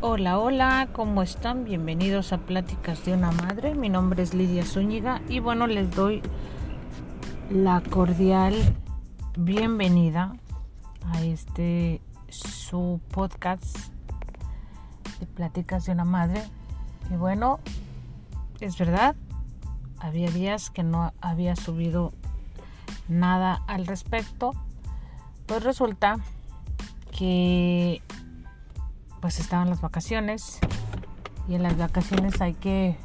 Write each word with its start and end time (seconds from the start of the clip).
Hola, 0.00 0.38
hola, 0.38 0.88
¿cómo 0.92 1.24
están? 1.24 1.64
Bienvenidos 1.64 2.32
a 2.32 2.38
Pláticas 2.38 3.04
de 3.04 3.14
una 3.14 3.32
Madre. 3.32 3.74
Mi 3.74 3.88
nombre 3.88 4.22
es 4.22 4.32
Lidia 4.32 4.64
Zúñiga 4.64 5.20
y 5.28 5.40
bueno, 5.40 5.66
les 5.66 5.90
doy 5.90 6.22
la 7.50 7.80
cordial 7.80 8.54
bienvenida 9.36 10.36
a 11.02 11.22
este 11.22 12.00
su 12.28 13.00
podcast 13.10 13.76
de 15.18 15.26
Pláticas 15.26 15.86
de 15.86 15.92
una 15.92 16.04
Madre. 16.04 16.44
Y 17.10 17.16
bueno, 17.16 17.58
es 18.60 18.78
verdad, 18.78 19.16
había 19.98 20.30
días 20.30 20.70
que 20.70 20.84
no 20.84 21.12
había 21.20 21.56
subido 21.56 22.12
nada 23.08 23.64
al 23.66 23.84
respecto. 23.84 24.52
Pues 25.46 25.64
resulta 25.64 26.18
que 27.10 28.00
pues 29.20 29.40
estaban 29.40 29.68
las 29.70 29.80
vacaciones. 29.80 30.58
Y 31.48 31.54
en 31.54 31.62
las 31.62 31.76
vacaciones 31.78 32.40
hay 32.40 32.54
que 32.54 32.96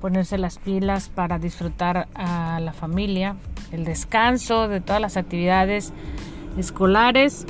ponerse 0.00 0.38
las 0.38 0.58
pilas 0.58 1.08
para 1.08 1.38
disfrutar 1.38 2.08
a 2.14 2.60
la 2.60 2.72
familia, 2.72 3.36
el 3.70 3.84
descanso 3.84 4.68
de 4.68 4.80
todas 4.80 5.00
las 5.00 5.16
actividades 5.16 5.92
escolares. 6.56 7.46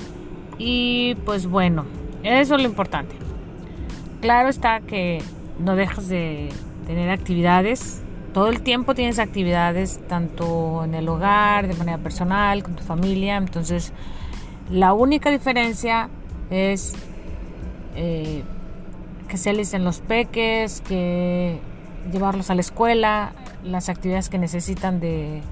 Y 0.58 1.16
pues 1.24 1.46
bueno, 1.46 1.84
eso 2.22 2.56
es 2.56 2.62
lo 2.62 2.68
importante. 2.68 3.14
Claro 4.20 4.48
está 4.48 4.80
que 4.80 5.22
no 5.58 5.76
dejas 5.76 6.08
de 6.08 6.50
tener 6.86 7.10
actividades, 7.10 8.02
todo 8.32 8.48
el 8.48 8.62
tiempo 8.62 8.94
tienes 8.94 9.18
actividades 9.18 10.00
tanto 10.08 10.84
en 10.84 10.94
el 10.94 11.08
hogar, 11.08 11.68
de 11.68 11.74
manera 11.74 11.98
personal, 11.98 12.62
con 12.62 12.76
tu 12.76 12.82
familia, 12.82 13.36
entonces 13.36 13.92
la 14.70 14.94
única 14.94 15.30
diferencia 15.30 16.08
es 16.50 16.94
eh, 17.94 18.42
que 19.28 19.36
se 19.36 19.50
alisten 19.50 19.84
los 19.84 20.00
peques, 20.00 20.80
que 20.82 21.58
llevarlos 22.10 22.50
a 22.50 22.54
la 22.54 22.60
escuela, 22.60 23.32
las 23.64 23.88
actividades 23.88 24.28
que 24.28 24.38
necesitan 24.38 25.00
de 25.00 25.42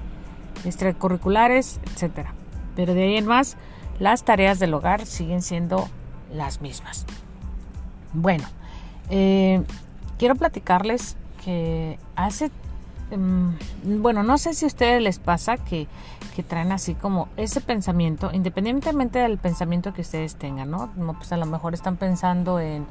extracurriculares, 0.65 1.79
etcétera. 1.93 2.33
Pero 2.75 2.93
de 2.93 3.03
ahí 3.03 3.17
en 3.17 3.25
más, 3.25 3.57
las 3.99 4.23
tareas 4.23 4.59
del 4.59 4.73
hogar 4.73 5.05
siguen 5.05 5.41
siendo 5.41 5.89
las 6.33 6.61
mismas. 6.61 7.05
Bueno, 8.13 8.45
eh, 9.09 9.63
quiero 10.17 10.35
platicarles 10.35 11.17
que 11.43 11.97
hace, 12.15 12.51
bueno, 13.83 14.23
no 14.23 14.37
sé 14.37 14.53
si 14.53 14.65
a 14.65 14.67
ustedes 14.67 15.01
les 15.01 15.19
pasa 15.19 15.57
que, 15.57 15.87
traen 16.47 16.71
así 16.71 16.95
como 16.95 17.27
ese 17.37 17.61
pensamiento, 17.61 18.31
independientemente 18.33 19.19
del 19.19 19.37
pensamiento 19.37 19.93
que 19.93 20.01
ustedes 20.01 20.35
tengan, 20.37 20.71
¿no? 20.71 20.89
Pues 21.17 21.31
a 21.31 21.37
lo 21.37 21.45
mejor 21.45 21.75
están 21.75 21.97
pensando 21.97 22.59
en, 22.59 22.87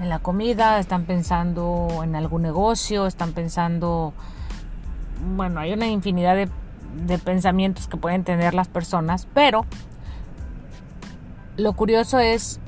en 0.00 0.08
la 0.08 0.20
comida, 0.20 0.78
están 0.78 1.04
pensando 1.04 1.88
en 2.02 2.16
algún 2.16 2.40
negocio, 2.40 3.06
están 3.06 3.32
pensando, 3.32 4.14
bueno, 5.36 5.60
hay 5.60 5.74
una 5.74 5.88
infinidad 5.88 6.36
de, 6.36 6.48
de 7.06 7.18
pensamientos 7.18 7.86
que 7.86 7.98
pueden 7.98 8.24
tener 8.24 8.54
las 8.54 8.68
personas, 8.68 9.28
pero 9.34 9.66
lo 11.58 11.74
curioso 11.74 12.18
es 12.18 12.60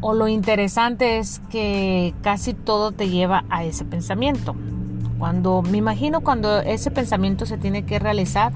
o 0.00 0.14
lo 0.14 0.28
interesante 0.28 1.18
es 1.18 1.40
que 1.50 2.14
casi 2.22 2.54
todo 2.54 2.92
te 2.92 3.08
lleva 3.08 3.44
a 3.50 3.64
ese 3.64 3.84
pensamiento. 3.84 4.54
Cuando 5.18 5.62
me 5.62 5.78
imagino 5.78 6.20
cuando 6.20 6.60
ese 6.60 6.90
pensamiento 6.90 7.46
se 7.46 7.58
tiene 7.58 7.84
que 7.84 7.98
realizar 7.98 8.52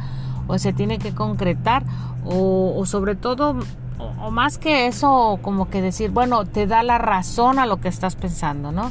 o 0.47 0.59
se 0.59 0.73
tiene 0.73 0.99
que 0.99 1.15
concretar 1.15 1.85
o, 2.25 2.85
sobre 2.85 3.15
todo 3.15 3.57
o, 3.99 4.31
más 4.31 4.59
que 4.59 4.87
eso 4.87 5.39
como 5.43 5.71
que 5.71 5.81
decir 5.81 6.11
bueno 6.11 6.45
te 6.45 6.67
da 6.67 6.83
la 6.83 6.99
razón 6.99 7.59
a 7.59 7.67
lo 7.67 7.81
que 7.81 7.89
estás 7.89 8.17
pensando, 8.17 8.73
¿no? 8.73 8.91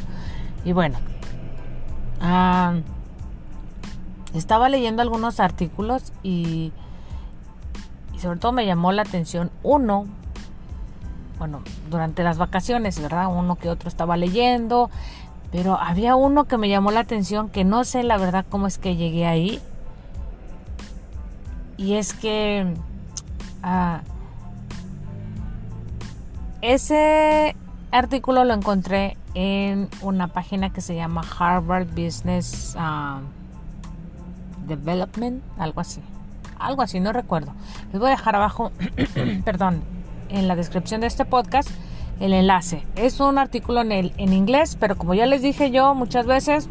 Y 0.66 0.74
bueno, 0.74 0.98
ah, 2.22 2.76
estaba 4.34 4.70
leyendo 4.70 5.02
algunos 5.02 5.40
artículos 5.40 6.12
y, 6.24 6.72
y 8.16 8.20
sobre 8.20 8.40
todo 8.40 8.52
me 8.52 8.66
llamó 8.66 8.92
la 8.92 9.04
atención 9.04 9.52
uno 9.64 10.06
bueno, 11.40 11.62
durante 11.90 12.22
las 12.22 12.38
vacaciones, 12.38 13.02
¿verdad? 13.02 13.28
Uno 13.34 13.56
que 13.56 13.70
otro 13.70 13.88
estaba 13.88 14.18
leyendo, 14.18 14.92
pero 15.52 15.80
había 15.80 16.16
uno 16.16 16.46
que 16.46 16.58
me 16.58 16.70
llamó 16.70 16.92
la 16.92 17.02
atención 17.02 17.50
que 17.50 17.64
no 17.64 17.84
sé 17.84 18.04
la 18.04 18.18
verdad 18.18 18.46
cómo 18.50 18.68
es 18.68 18.78
que 18.78 18.96
llegué 18.96 19.26
ahí. 19.26 19.60
Y 21.78 21.96
es 21.96 22.14
que 22.14 22.74
ah, 23.64 24.02
ese 26.62 27.56
artículo 27.92 28.44
lo 28.44 28.54
encontré 28.54 29.18
en 29.34 29.90
una 30.02 30.28
página 30.28 30.72
que 30.72 30.82
se 30.82 30.96
llama 30.96 31.24
Harvard 31.40 31.88
Business 31.88 32.76
ah, 32.78 33.22
Development, 34.68 35.42
algo 35.58 35.82
así. 35.82 36.02
Algo 36.60 36.82
así, 36.82 37.00
no 37.00 37.14
recuerdo. 37.14 37.54
Les 37.92 38.00
voy 38.00 38.10
a 38.10 38.12
dejar 38.12 38.36
abajo, 38.36 38.72
perdón, 39.46 39.82
en 40.28 40.48
la 40.48 40.56
descripción 40.56 41.02
de 41.02 41.08
este 41.08 41.26
podcast 41.26 41.70
el 42.20 42.34
enlace. 42.34 42.84
Es 42.96 43.20
un 43.20 43.38
artículo 43.38 43.82
en, 43.82 43.92
el, 43.92 44.14
en 44.18 44.34
inglés, 44.34 44.78
pero 44.80 44.98
como 44.98 45.14
ya 45.14 45.26
les 45.26 45.42
dije 45.42 45.72
yo 45.72 45.96
muchas 45.96 46.26
veces, 46.26 46.70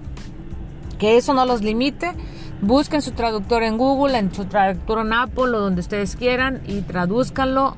que 0.98 1.16
eso 1.16 1.34
no 1.34 1.46
los 1.46 1.62
limite. 1.62 2.12
Busquen 2.60 3.02
su 3.02 3.12
traductor 3.12 3.62
en 3.62 3.78
Google, 3.78 4.18
en 4.18 4.34
su 4.34 4.44
traductor 4.44 4.98
en 5.06 5.12
Apple 5.12 5.44
o 5.44 5.60
donde 5.60 5.80
ustedes 5.80 6.16
quieran 6.16 6.60
y 6.66 6.80
traduzcanlo. 6.82 7.76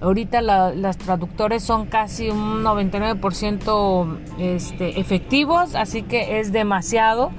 Ahorita 0.00 0.42
los 0.42 0.96
traductores 0.96 1.64
son 1.64 1.86
casi 1.86 2.30
un 2.30 2.62
99% 2.62 4.18
este, 4.38 5.00
efectivos, 5.00 5.74
así 5.74 6.02
que 6.02 6.38
es 6.38 6.52
demasiado 6.52 7.32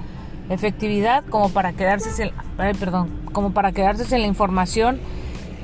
efectividad 0.49 1.23
como 1.29 1.49
para 1.49 1.71
quedarse 1.71 2.11
sin, 2.11 2.31
perdón, 2.57 3.21
como 3.31 3.53
para 3.53 3.71
quedarse 3.71 4.03
sin 4.03 4.21
la 4.21 4.27
información 4.27 4.99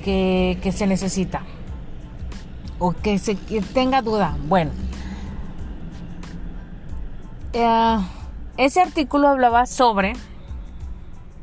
que 0.06 0.72
se 0.74 0.86
necesita 0.86 1.42
o 2.80 2.92
que 2.92 3.18
se 3.20 3.36
tenga 3.74 4.02
duda. 4.02 4.38
Bueno, 4.48 4.72
eh, 7.54 7.98
ese 8.58 8.82
artículo 8.82 9.30
hablaba 9.30 9.66
sobre, 9.66 10.14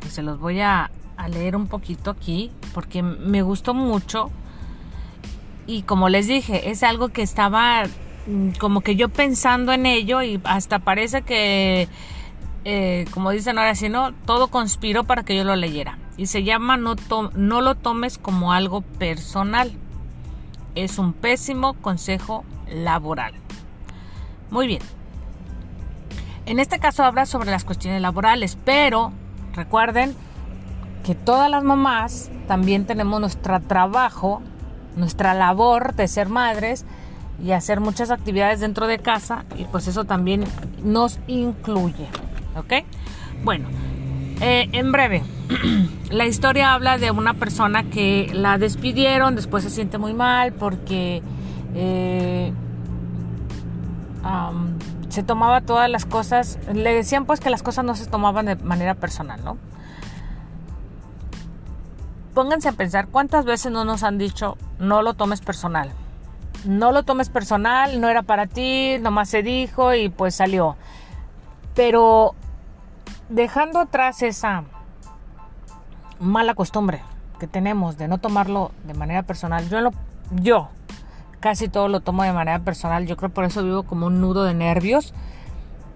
y 0.07 0.11
se 0.11 0.23
los 0.23 0.39
voy 0.39 0.61
a, 0.61 0.91
leer 1.31 1.55
un 1.55 1.69
poquito 1.69 2.11
aquí, 2.11 2.51
porque 2.75 3.03
me 3.03 3.43
gustó 3.43 3.75
mucho. 3.75 4.31
Y 5.69 5.83
como 5.83 6.09
les 6.09 6.27
dije, 6.27 6.71
es 6.71 6.83
algo 6.83 7.11
que 7.11 7.23
estaba 7.23 7.85
mm, 8.27 8.51
como 8.59 8.81
que 8.81 8.97
yo 8.97 9.09
pensando 9.09 9.73
en 9.73 9.87
ello 9.87 10.21
y 10.21 10.41
hasta 10.43 10.81
parece 10.81 11.23
que, 11.23 11.89
eh, 12.65 13.05
como 13.13 13.31
dicen 13.31 13.57
ahora, 13.57 13.77
si 13.77 13.89
no, 13.89 14.13
todo 14.27 14.49
conspiró 14.49 15.05
para 15.05 15.23
que 15.23 15.37
yo 15.37 15.45
lo 15.45 15.55
leyera. 15.55 15.97
Y 16.17 16.27
se 16.27 16.43
llama 16.43 16.77
no, 16.77 16.97
no 17.35 17.61
lo 17.61 17.77
tomes 17.77 18.19
como 18.19 18.53
algo 18.53 18.81
personal 18.81 19.73
es 20.75 20.99
un 20.99 21.13
pésimo 21.13 21.75
consejo 21.75 22.45
laboral. 22.69 23.35
Muy 24.51 24.67
bien. 24.67 24.83
En 26.47 26.59
este 26.59 26.79
caso 26.79 27.05
habla 27.05 27.27
sobre 27.27 27.51
las 27.51 27.65
cuestiones 27.65 28.03
laborales, 28.03 28.59
pero 28.65 29.13
recuerden 29.55 30.15
que 31.05 31.15
todas 31.15 31.51
las 31.51 31.63
mamás 31.63 32.31
también 32.49 32.87
tenemos 32.87 33.21
nuestro 33.21 33.61
trabajo, 33.61 34.43
nuestra 34.97 35.35
labor 35.35 35.95
de 35.95 36.09
ser 36.09 36.29
madres 36.29 36.85
y 37.43 37.53
hacer 37.53 37.81
muchas 37.81 38.11
actividades 38.11 38.61
dentro 38.61 38.87
de 38.87 38.99
casa 38.99 39.45
y 39.57 39.65
pues 39.65 39.89
eso 39.89 40.05
también 40.05 40.45
nos 40.83 41.19
incluye. 41.27 42.09
¿Ok? 42.57 42.85
Bueno, 43.45 43.69
eh, 44.41 44.69
en 44.73 44.93
breve, 44.93 45.23
la 46.11 46.27
historia 46.27 46.75
habla 46.75 46.99
de 46.99 47.11
una 47.11 47.35
persona 47.35 47.85
que 47.85 48.31
la 48.33 48.59
despidieron, 48.59 49.37
después 49.37 49.65
se 49.65 49.71
siente 49.71 49.99
muy 49.99 50.15
mal 50.15 50.53
porque 50.53 51.23
eh, 51.75 52.53
se 55.09 55.23
tomaba 55.23 55.61
todas 55.61 55.91
las 55.91 56.07
cosas, 56.07 56.59
le 56.73 56.95
decían 56.95 57.27
pues 57.27 57.41
que 57.41 57.51
las 57.51 57.63
cosas 57.63 57.85
no 57.85 57.95
se 57.95 58.07
tomaban 58.07 58.47
de 58.47 58.57
manera 58.57 58.95
personal, 58.95 59.45
¿no? 59.45 59.59
Pónganse 62.35 62.69
a 62.69 62.73
pensar 62.73 63.09
cuántas 63.09 63.45
veces 63.45 63.71
no 63.73 63.85
nos 63.85 64.03
han 64.03 64.17
dicho 64.17 64.57
no 64.79 65.03
lo 65.03 65.15
tomes 65.15 65.41
personal. 65.41 65.91
No 66.65 66.93
lo 66.93 67.03
tomes 67.05 67.29
personal, 67.29 68.01
no 68.01 68.09
era 68.09 68.23
para 68.23 68.47
ti, 68.47 68.97
nomás 69.01 69.29
se 69.29 69.43
dijo 69.43 69.95
y 69.95 70.09
pues 70.09 70.35
salió. 70.35 70.77
Pero 71.75 72.35
dejando 73.29 73.81
atrás 73.81 74.23
esa 74.23 74.65
mala 76.19 76.55
costumbre 76.55 77.03
que 77.39 77.47
tenemos 77.47 77.99
de 77.99 78.09
no 78.09 78.19
tomarlo 78.19 78.71
de 78.85 78.95
manera 78.95 79.23
personal, 79.25 79.69
yo, 79.69 79.81
lo, 79.81 79.91
yo 80.31 80.69
casi 81.41 81.69
todo 81.69 81.89
lo 81.89 82.01
tomo 82.01 82.23
de 82.23 82.33
manera 82.33 82.61
personal, 82.61 83.07
yo 83.07 83.17
creo 83.17 83.31
por 83.31 83.45
eso 83.45 83.65
vivo 83.65 83.83
como 83.83 84.07
un 84.07 84.21
nudo 84.21 84.45
de 84.45 84.55
nervios, 84.55 85.13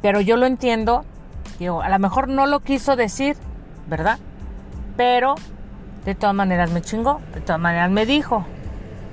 pero 0.03 0.21
yo 0.21 0.37
lo 0.37 0.47
entiendo, 0.47 1.05
digo, 1.59 1.83
a 1.83 1.89
lo 1.89 1.99
mejor 1.99 2.29
no 2.29 2.47
lo 2.47 2.61
quiso 2.61 2.97
decir, 2.97 3.37
¿verdad? 3.87 4.19
Pero 4.97 5.37
de 6.05 6.15
todas 6.15 6.35
maneras 6.35 6.71
me 6.73 6.83
chingó, 6.83 7.21
de 7.33 7.41
todas 7.41 7.61
maneras 7.61 7.91
me 7.91 8.07
dijo, 8.07 8.45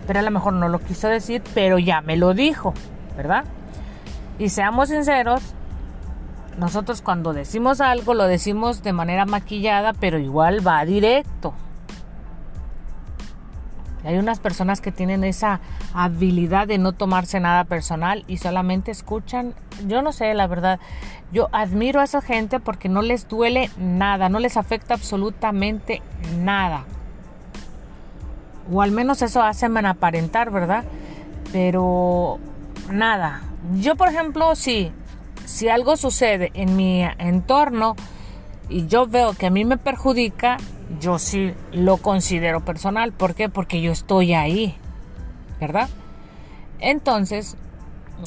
pero 0.08 0.20
a 0.20 0.24
lo 0.24 0.32
mejor 0.32 0.54
no 0.54 0.70
lo 0.70 0.80
quiso 0.80 1.08
decir, 1.08 1.44
pero 1.54 1.78
ya 1.78 2.02
me 2.02 2.18
lo 2.18 2.34
dijo, 2.34 2.74
¿verdad? 3.16 3.46
Y 4.40 4.50
seamos 4.50 4.90
sinceros, 4.90 5.42
nosotros 6.58 7.02
cuando 7.02 7.34
decimos 7.34 7.82
algo 7.82 8.14
lo 8.14 8.26
decimos 8.26 8.84
de 8.84 8.94
manera 8.94 9.26
maquillada, 9.26 9.94
pero 9.94 10.20
igual 10.20 10.66
va 10.66 10.86
directo. 10.86 11.54
Hay 14.06 14.18
unas 14.18 14.40
personas 14.40 14.82
que 14.82 14.92
tienen 14.92 15.24
esa 15.24 15.62
habilidad 15.94 16.68
de 16.68 16.78
no 16.78 16.92
tomarse 16.92 17.40
nada 17.40 17.64
personal 17.64 18.26
y 18.28 18.38
solamente 18.38 18.92
escuchan. 18.92 19.54
Yo 19.88 20.02
no 20.02 20.12
sé, 20.12 20.34
la 20.34 20.48
verdad. 20.48 20.80
Yo 21.32 21.48
admiro 21.54 22.02
a 22.02 22.04
esa 22.04 22.22
gente 22.22 22.60
porque 22.60 22.90
no 22.90 23.02
les 23.02 23.30
duele 23.30 23.70
nada, 23.78 24.28
no 24.28 24.40
les 24.40 24.58
afecta 24.58 24.94
absolutamente 24.94 26.02
nada. 26.38 26.84
O 28.72 28.82
al 28.82 28.92
menos 28.92 29.22
eso 29.22 29.42
hacen 29.42 29.78
aparentar, 29.86 30.52
¿verdad? 30.52 30.84
Pero 31.54 32.40
nada. 32.92 33.42
Yo, 33.76 33.96
por 33.96 34.10
ejemplo, 34.10 34.54
sí, 34.56 34.92
si 35.46 35.70
algo 35.70 35.98
sucede 35.98 36.52
en 36.54 36.76
mi 36.76 37.04
entorno 37.18 37.96
y 38.70 38.88
yo 38.88 39.08
veo 39.08 39.34
que 39.34 39.48
a 39.48 39.50
mí 39.50 39.66
me 39.66 39.78
perjudica, 39.78 40.58
yo 41.00 41.20
sí 41.20 41.54
lo 41.72 41.98
considero 41.98 42.62
personal. 42.62 43.12
¿Por 43.12 43.36
qué? 43.36 43.50
Porque 43.50 43.82
yo 43.82 43.92
estoy 43.92 44.34
ahí, 44.34 44.78
¿verdad? 45.60 45.90
Entonces, 46.80 47.58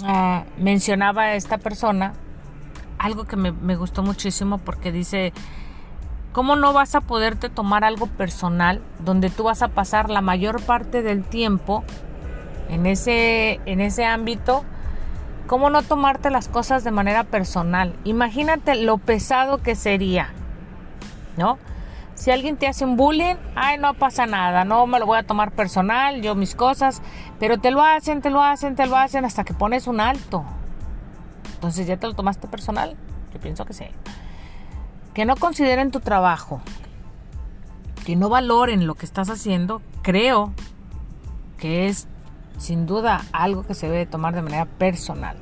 ah, 0.04 0.44
mencionaba 0.58 1.34
esta 1.34 1.58
persona 1.58 2.12
algo 2.98 3.24
que 3.24 3.36
me, 3.36 3.52
me, 3.52 3.76
gustó 3.76 4.02
muchísimo 4.02 4.58
porque 4.58 4.92
dice, 4.92 5.32
¿cómo 6.32 6.56
no 6.56 6.72
vas 6.72 6.94
a 6.94 7.00
poderte 7.00 7.48
tomar 7.48 7.84
algo 7.84 8.06
personal 8.06 8.80
donde 9.00 9.30
tú 9.30 9.44
vas 9.44 9.62
a 9.62 9.68
pasar 9.68 10.10
la 10.10 10.22
mayor 10.22 10.62
parte 10.62 11.02
del 11.02 11.24
tiempo 11.24 11.84
en 12.68 12.86
ese, 12.86 13.60
en 13.66 13.80
ese 13.80 14.04
ámbito? 14.04 14.64
¿Cómo 15.46 15.70
no 15.70 15.82
tomarte 15.82 16.30
las 16.30 16.48
cosas 16.48 16.82
de 16.82 16.90
manera 16.90 17.24
personal? 17.24 17.94
Imagínate 18.04 18.74
lo 18.74 18.98
pesado 18.98 19.58
que 19.58 19.76
sería, 19.76 20.30
¿no? 21.36 21.58
Si 22.14 22.30
alguien 22.30 22.56
te 22.56 22.66
hace 22.66 22.84
un 22.84 22.96
bullying, 22.96 23.36
ay, 23.54 23.78
no 23.78 23.94
pasa 23.94 24.26
nada, 24.26 24.64
no 24.64 24.86
me 24.86 24.98
lo 24.98 25.06
voy 25.06 25.18
a 25.18 25.22
tomar 25.22 25.52
personal, 25.52 26.22
yo 26.22 26.34
mis 26.34 26.54
cosas, 26.54 27.02
pero 27.38 27.58
te 27.58 27.70
lo 27.70 27.82
hacen, 27.82 28.22
te 28.22 28.30
lo 28.30 28.42
hacen, 28.42 28.74
te 28.74 28.86
lo 28.86 28.96
hacen 28.96 29.24
hasta 29.24 29.44
que 29.44 29.54
pones 29.54 29.86
un 29.86 30.00
alto. 30.00 30.44
Entonces 31.54 31.86
ya 31.86 31.96
te 31.96 32.06
lo 32.06 32.14
tomaste 32.14 32.48
personal. 32.48 32.96
Yo 33.32 33.40
pienso 33.40 33.66
que 33.66 33.74
sí. 33.74 33.86
Que 35.14 35.26
no 35.26 35.36
consideren 35.36 35.90
tu 35.90 36.00
trabajo, 36.00 36.60
que 38.04 38.16
no 38.16 38.28
valoren 38.28 38.86
lo 38.86 38.94
que 38.94 39.06
estás 39.06 39.30
haciendo, 39.30 39.82
creo 40.02 40.52
que 41.58 41.88
es 41.88 42.08
sin 42.58 42.86
duda 42.86 43.22
algo 43.32 43.62
que 43.62 43.74
se 43.74 43.88
debe 43.88 44.06
tomar 44.06 44.34
de 44.34 44.42
manera 44.42 44.66
personal. 44.66 45.36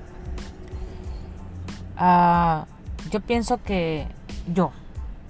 Ah, 1.97 2.67
yo 3.11 3.21
pienso 3.21 3.63
que 3.63 4.09
yo, 4.53 4.73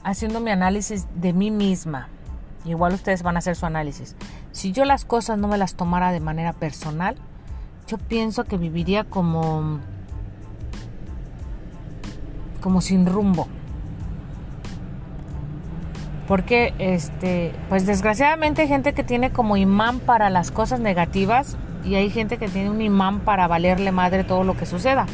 haciendo 0.02 0.40
mi 0.40 0.50
análisis 0.50 1.06
de 1.14 1.32
mí 1.32 1.50
misma, 1.50 2.08
igual 2.64 2.94
ustedes 2.94 3.22
van 3.22 3.36
a 3.36 3.40
hacer 3.40 3.56
su 3.56 3.66
análisis, 3.66 4.16
si 4.52 4.72
yo 4.72 4.84
las 4.84 5.04
cosas 5.04 5.38
no 5.38 5.48
me 5.48 5.58
las 5.58 5.74
tomara 5.74 6.12
de 6.12 6.20
manera 6.20 6.52
personal, 6.52 7.16
yo 7.86 7.98
pienso 7.98 8.44
que 8.44 8.56
viviría 8.56 9.04
como 9.04 9.80
como 12.62 12.80
sin 12.80 13.04
rumbo. 13.04 13.46
Porque 16.26 16.72
este, 16.78 17.54
pues 17.68 17.84
desgraciadamente 17.84 18.62
hay 18.62 18.68
gente 18.68 18.94
que 18.94 19.04
tiene 19.04 19.32
como 19.32 19.58
imán 19.58 20.00
para 20.00 20.30
las 20.30 20.50
cosas 20.50 20.80
negativas 20.80 21.58
y 21.84 21.94
hay 21.96 22.10
gente 22.10 22.38
que 22.38 22.48
tiene 22.48 22.70
un 22.70 22.80
imán 22.80 23.20
para 23.20 23.46
valerle 23.46 23.92
madre 23.92 24.24
todo 24.24 24.44
lo 24.44 24.56
que 24.56 24.66
suceda. 24.66 25.06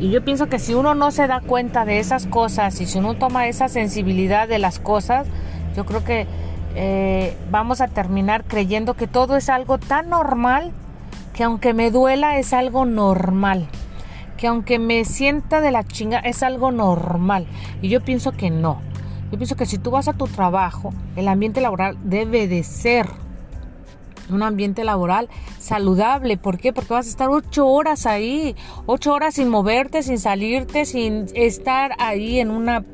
Y 0.00 0.10
yo 0.10 0.24
pienso 0.24 0.48
que 0.48 0.58
si 0.58 0.74
uno 0.74 0.94
no 0.94 1.10
se 1.10 1.26
da 1.26 1.40
cuenta 1.40 1.84
de 1.84 1.98
esas 1.98 2.26
cosas 2.26 2.80
y 2.80 2.86
si 2.86 2.98
uno 2.98 3.14
toma 3.14 3.46
esa 3.46 3.68
sensibilidad 3.68 4.48
de 4.48 4.58
las 4.58 4.78
cosas, 4.78 5.26
yo 5.76 5.86
creo 5.86 6.04
que 6.04 6.26
eh, 6.74 7.36
vamos 7.50 7.80
a 7.80 7.88
terminar 7.88 8.44
creyendo 8.44 8.94
que 8.94 9.06
todo 9.06 9.36
es 9.36 9.48
algo 9.48 9.78
tan 9.78 10.10
normal 10.10 10.72
que 11.32 11.44
aunque 11.44 11.74
me 11.74 11.90
duela 11.90 12.38
es 12.38 12.52
algo 12.52 12.84
normal. 12.84 13.68
Que 14.36 14.48
aunque 14.48 14.78
me 14.78 15.04
sienta 15.04 15.60
de 15.60 15.70
la 15.70 15.84
chinga 15.84 16.18
es 16.18 16.42
algo 16.42 16.72
normal. 16.72 17.46
Y 17.80 17.88
yo 17.88 18.00
pienso 18.00 18.32
que 18.32 18.50
no. 18.50 18.80
Yo 19.30 19.38
pienso 19.38 19.56
que 19.56 19.66
si 19.66 19.78
tú 19.78 19.90
vas 19.90 20.08
a 20.08 20.12
tu 20.12 20.26
trabajo, 20.26 20.92
el 21.16 21.28
ambiente 21.28 21.60
laboral 21.60 21.96
debe 22.04 22.46
de 22.46 22.62
ser 22.62 23.08
un 24.30 24.42
ambiente 24.42 24.84
laboral 24.84 25.28
saludable. 25.58 26.36
¿Por 26.36 26.58
qué? 26.58 26.72
Porque 26.72 26.94
vas 26.94 27.06
a 27.06 27.10
estar 27.10 27.28
ocho 27.28 27.66
horas 27.66 28.06
ahí, 28.06 28.54
ocho 28.86 29.12
horas 29.12 29.34
sin 29.34 29.48
moverte, 29.48 30.02
sin 30.02 30.18
salirte, 30.18 30.84
sin 30.84 31.26
estar 31.34 31.92
ahí 31.98 32.40
en, 32.40 32.50
una 32.50 32.84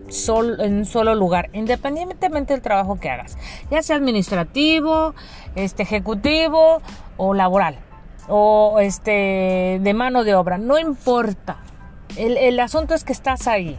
en 0.59 0.77
un 0.79 0.85
solo 0.85 1.15
lugar, 1.15 1.51
independientemente 1.53 2.53
del 2.53 2.63
trabajo 2.63 2.99
que 2.99 3.11
hagas, 3.11 3.37
ya 3.71 3.83
sea 3.83 3.97
administrativo, 3.97 5.15
este, 5.55 5.83
ejecutivo 5.83 6.83
o 7.17 7.35
laboral, 7.35 7.79
o 8.29 8.79
este, 8.81 9.79
de 9.81 9.95
mano 9.95 10.25
de 10.25 10.35
obra, 10.35 10.59
no 10.59 10.79
importa. 10.79 11.59
El, 12.17 12.37
el 12.37 12.59
asunto 12.59 12.95
es 12.95 13.05
que 13.05 13.13
estás 13.13 13.47
ahí 13.47 13.79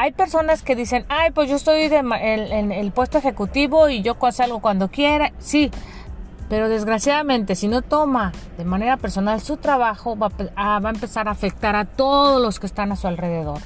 hay 0.00 0.12
personas 0.12 0.62
que 0.62 0.74
dicen, 0.74 1.04
ay, 1.10 1.30
pues 1.30 1.50
yo 1.50 1.56
estoy 1.56 1.82
en, 1.82 2.72
el 2.72 2.90
puesto 2.90 3.18
ejecutivo 3.18 3.90
y 3.90 4.00
yo 4.00 4.16
salgo 4.32 4.60
cuando 4.60 4.88
quiera. 4.88 5.30
Sí, 5.38 5.70
pero 6.48 6.70
desgraciadamente 6.70 7.54
si 7.54 7.68
no 7.68 7.82
toma 7.82 8.32
de 8.56 8.64
manera 8.64 8.96
personal 8.96 9.42
su 9.42 9.58
trabajo, 9.58 10.16
va 10.16 10.30
a, 10.56 10.80
va 10.80 10.88
a 10.88 10.92
empezar 10.92 11.28
a 11.28 11.32
afectar 11.32 11.76
a 11.76 11.84
todos 11.84 12.40
los 12.40 12.58
que 12.58 12.64
están 12.64 12.92
a 12.92 12.96
su 12.96 13.08
alrededor. 13.08 13.58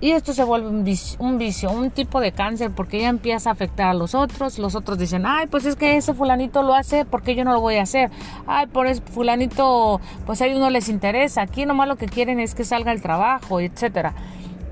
Y 0.00 0.12
esto 0.12 0.32
se 0.32 0.42
vuelve 0.42 0.68
un 0.68 0.84
vicio, 0.84 1.18
un 1.20 1.36
vicio, 1.36 1.70
un 1.70 1.90
tipo 1.90 2.20
de 2.20 2.32
cáncer, 2.32 2.70
porque 2.74 3.00
ya 3.00 3.10
empieza 3.10 3.50
a 3.50 3.52
afectar 3.52 3.88
a 3.88 3.94
los 3.94 4.14
otros. 4.14 4.58
Los 4.58 4.74
otros 4.74 4.98
dicen, 4.98 5.26
ay, 5.26 5.48
pues 5.48 5.66
es 5.66 5.76
que 5.76 5.98
ese 5.98 6.14
fulanito 6.14 6.62
lo 6.62 6.74
hace, 6.74 7.04
porque 7.04 7.34
yo 7.34 7.44
no 7.44 7.52
lo 7.52 7.60
voy 7.60 7.76
a 7.76 7.82
hacer? 7.82 8.10
Ay, 8.46 8.68
por 8.68 8.86
ese 8.86 9.02
fulanito, 9.02 10.00
pues 10.24 10.40
a 10.40 10.46
ellos 10.46 10.60
no 10.60 10.70
les 10.70 10.88
interesa. 10.88 11.42
Aquí 11.42 11.66
nomás 11.66 11.88
lo 11.88 11.96
que 11.96 12.06
quieren 12.06 12.40
es 12.40 12.54
que 12.54 12.64
salga 12.64 12.90
el 12.90 13.02
trabajo, 13.02 13.60
etcétera. 13.60 14.14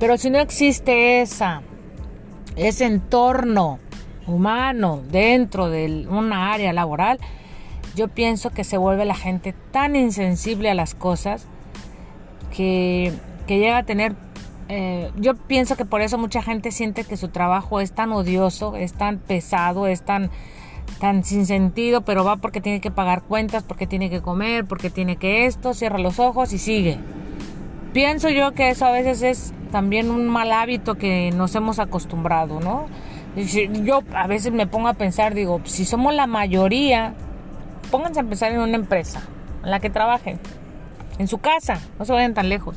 Pero 0.00 0.16
si 0.16 0.30
no 0.30 0.38
existe 0.38 1.20
esa, 1.20 1.60
ese 2.56 2.86
entorno 2.86 3.78
humano 4.26 5.02
dentro 5.10 5.68
de 5.68 6.06
una 6.08 6.54
área 6.54 6.72
laboral, 6.72 7.18
yo 7.94 8.08
pienso 8.08 8.48
que 8.48 8.64
se 8.64 8.78
vuelve 8.78 9.04
la 9.04 9.14
gente 9.14 9.54
tan 9.72 9.94
insensible 9.96 10.70
a 10.70 10.74
las 10.74 10.94
cosas 10.94 11.46
que, 12.56 13.12
llega 13.46 13.76
a 13.76 13.82
tener... 13.82 14.16
Eh, 14.70 15.10
yo 15.16 15.34
pienso 15.34 15.76
que 15.76 15.84
por 15.84 16.00
eso 16.00 16.16
mucha 16.16 16.40
gente 16.40 16.70
siente 16.70 17.04
que 17.04 17.18
su 17.18 17.28
trabajo 17.28 17.80
es 17.80 17.92
tan 17.92 18.12
odioso, 18.12 18.76
es 18.76 18.94
tan 18.94 19.18
pesado, 19.18 19.86
es 19.86 20.02
tan, 20.02 20.30
tan 20.98 21.24
sin 21.24 21.44
sentido, 21.44 22.02
pero 22.02 22.24
va 22.24 22.36
porque 22.36 22.62
tiene 22.62 22.80
que 22.80 22.90
pagar 22.90 23.22
cuentas, 23.22 23.64
porque 23.64 23.86
tiene 23.86 24.08
que 24.08 24.22
comer, 24.22 24.64
porque 24.64 24.88
tiene 24.88 25.16
que 25.16 25.44
esto, 25.44 25.74
cierra 25.74 25.98
los 25.98 26.20
ojos 26.20 26.54
y 26.54 26.58
sigue. 26.58 26.98
Pienso 27.92 28.28
yo 28.28 28.52
que 28.52 28.70
eso 28.70 28.86
a 28.86 28.92
veces 28.92 29.22
es 29.22 29.52
también 29.72 30.10
un 30.10 30.28
mal 30.28 30.52
hábito 30.52 30.96
que 30.96 31.32
nos 31.32 31.54
hemos 31.56 31.80
acostumbrado, 31.80 32.60
¿no? 32.60 32.86
Yo 33.84 34.02
a 34.14 34.26
veces 34.28 34.52
me 34.52 34.66
pongo 34.68 34.88
a 34.88 34.94
pensar, 34.94 35.34
digo, 35.34 35.60
si 35.64 35.84
somos 35.84 36.14
la 36.14 36.28
mayoría, 36.28 37.14
pónganse 37.90 38.20
a 38.20 38.22
empezar 38.22 38.52
en 38.52 38.60
una 38.60 38.76
empresa 38.76 39.22
en 39.64 39.70
la 39.70 39.80
que 39.80 39.90
trabajen, 39.90 40.38
en 41.18 41.26
su 41.26 41.38
casa, 41.38 41.80
no 41.98 42.04
se 42.04 42.12
vayan 42.12 42.34
tan 42.34 42.48
lejos. 42.48 42.76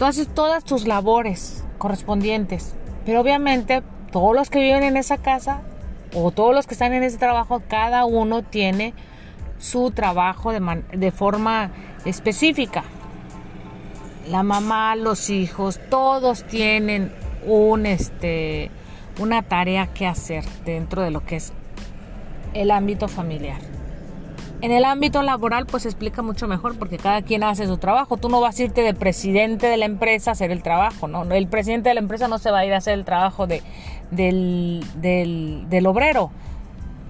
Haces 0.00 0.28
todas 0.28 0.64
tus 0.64 0.86
labores 0.86 1.64
correspondientes, 1.78 2.74
pero 3.06 3.20
obviamente 3.20 3.82
todos 4.12 4.34
los 4.34 4.50
que 4.50 4.60
viven 4.60 4.82
en 4.82 4.98
esa 4.98 5.16
casa 5.16 5.62
o 6.14 6.30
todos 6.30 6.54
los 6.54 6.66
que 6.66 6.74
están 6.74 6.92
en 6.92 7.02
ese 7.02 7.16
trabajo, 7.16 7.62
cada 7.68 8.04
uno 8.04 8.42
tiene 8.42 8.92
su 9.58 9.92
trabajo 9.92 10.52
de, 10.52 10.82
de 10.92 11.10
forma 11.10 11.70
específica 12.04 12.84
la 14.28 14.42
mamá, 14.42 14.96
los 14.96 15.30
hijos, 15.30 15.80
todos 15.90 16.44
tienen 16.44 17.12
un 17.46 17.86
este 17.86 18.70
una 19.20 19.42
tarea 19.42 19.86
que 19.86 20.06
hacer 20.06 20.44
dentro 20.64 21.02
de 21.02 21.10
lo 21.10 21.24
que 21.24 21.36
es 21.36 21.52
el 22.52 22.70
ámbito 22.70 23.08
familiar. 23.08 23.60
En 24.60 24.72
el 24.72 24.84
ámbito 24.84 25.22
laboral 25.22 25.66
pues 25.66 25.82
se 25.82 25.90
explica 25.90 26.22
mucho 26.22 26.48
mejor 26.48 26.78
porque 26.78 26.96
cada 26.96 27.22
quien 27.22 27.42
hace 27.42 27.66
su 27.66 27.76
trabajo. 27.76 28.16
Tú 28.16 28.28
no 28.28 28.40
vas 28.40 28.58
a 28.58 28.62
irte 28.62 28.80
de 28.80 28.94
presidente 28.94 29.66
de 29.66 29.76
la 29.76 29.84
empresa 29.84 30.30
a 30.30 30.32
hacer 30.32 30.50
el 30.50 30.62
trabajo, 30.62 31.06
¿no? 31.06 31.24
El 31.24 31.48
presidente 31.48 31.90
de 31.90 31.94
la 31.94 32.00
empresa 32.00 32.28
no 32.28 32.38
se 32.38 32.50
va 32.50 32.60
a 32.60 32.64
ir 32.64 32.72
a 32.72 32.78
hacer 32.78 32.94
el 32.94 33.04
trabajo 33.04 33.46
de, 33.46 33.62
del, 34.10 34.82
del, 34.96 35.66
del 35.68 35.86
obrero, 35.86 36.30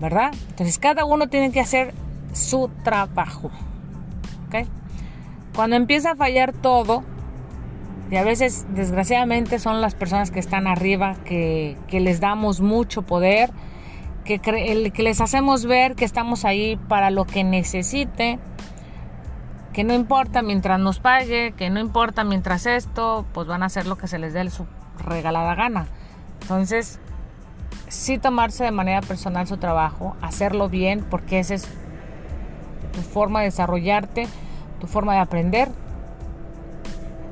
¿verdad? 0.00 0.32
Entonces 0.50 0.78
cada 0.78 1.04
uno 1.04 1.28
tiene 1.28 1.52
que 1.52 1.60
hacer 1.60 1.94
su 2.32 2.70
trabajo. 2.82 3.50
¿Ok? 4.48 4.66
Cuando 5.54 5.76
empieza 5.76 6.12
a 6.12 6.16
fallar 6.16 6.52
todo, 6.52 7.04
y 8.10 8.16
a 8.16 8.24
veces 8.24 8.66
desgraciadamente 8.70 9.58
son 9.58 9.80
las 9.80 9.94
personas 9.94 10.30
que 10.30 10.40
están 10.40 10.66
arriba 10.66 11.16
que, 11.24 11.76
les 11.90 12.20
damos 12.20 12.60
mucho 12.60 13.02
poder, 13.02 13.50
que, 14.24 14.38
que 14.38 15.02
les 15.02 15.20
hacemos 15.20 15.64
ver 15.66 15.94
que 15.94 16.04
estamos 16.04 16.44
ahí 16.44 16.76
para 16.88 17.10
lo 17.10 17.24
que 17.24 17.44
necesite, 17.44 18.38
que 19.72 19.84
no 19.84 19.94
importa 19.94 20.42
mientras 20.42 20.78
nos 20.78 21.00
pague, 21.00 21.52
que 21.56 21.70
no 21.70 21.80
importa 21.80 22.24
mientras 22.24 22.66
esto, 22.66 23.26
pues 23.32 23.46
van 23.46 23.62
a 23.62 23.66
hacer 23.66 23.86
lo 23.86 23.96
que 23.96 24.06
se 24.06 24.18
les 24.18 24.32
dé 24.32 24.48
su 24.50 24.66
regalada 24.98 25.54
gana. 25.54 25.86
Entonces, 26.42 27.00
sí 27.88 28.18
tomarse 28.18 28.64
de 28.64 28.70
manera 28.70 29.00
personal 29.00 29.46
su 29.46 29.56
trabajo, 29.56 30.16
hacerlo 30.20 30.68
bien, 30.68 31.04
porque 31.10 31.38
esa 31.38 31.54
es 31.54 31.68
tu 32.92 33.00
forma 33.00 33.40
de 33.40 33.46
desarrollarte, 33.46 34.28
tu 34.84 34.92
forma 34.92 35.14
de 35.14 35.20
aprender. 35.20 35.68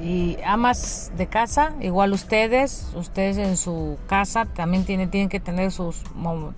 Y 0.00 0.38
amas 0.44 1.12
de 1.16 1.26
casa, 1.26 1.74
igual 1.80 2.12
ustedes, 2.12 2.88
ustedes 2.96 3.36
en 3.36 3.56
su 3.56 3.98
casa 4.08 4.46
también 4.46 4.84
tienen, 4.84 5.10
tienen 5.10 5.28
que 5.28 5.38
tener 5.38 5.70
sus, 5.70 6.02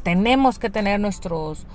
tenemos 0.02 0.58
que 0.58 0.70
tener 0.70 1.00
nuestros 1.00 1.66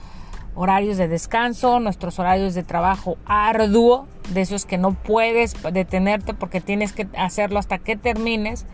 horarios 0.55 0.97
de 0.97 1.07
descanso, 1.07 1.79
nuestros 1.79 2.17
horarios 2.17 2.55
de 2.55 2.63
trabajo 2.63 3.17
arduo, 3.25 4.07
de 4.33 4.41
esos 4.41 4.65
que 4.65 4.77
no 4.77 4.93
puedes 4.93 5.53
detenerte 5.73 6.33
porque 6.33 6.59
tienes 6.59 6.93
que 6.93 7.07
hacerlo 7.15 7.59
hasta 7.59 7.77
que 7.77 7.97
termines. 7.97 8.65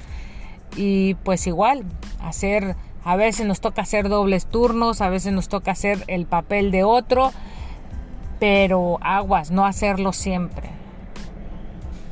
Y 0.78 1.16
pues 1.16 1.48
igual, 1.48 1.84
hacer, 2.22 2.75
a 3.04 3.16
veces 3.16 3.46
nos 3.46 3.62
toca 3.62 3.82
hacer 3.82 4.08
dobles 4.10 4.46
turnos, 4.46 5.02
a 5.02 5.10
veces 5.10 5.34
nos 5.34 5.50
toca 5.50 5.72
hacer 5.72 6.04
el 6.08 6.28
papel 6.28 6.72
de 6.72 6.84
otro, 6.84 7.34
pero 8.39 8.98
aguas, 9.01 9.51
no 9.51 9.65
hacerlo 9.65 10.13
siempre. 10.13 10.70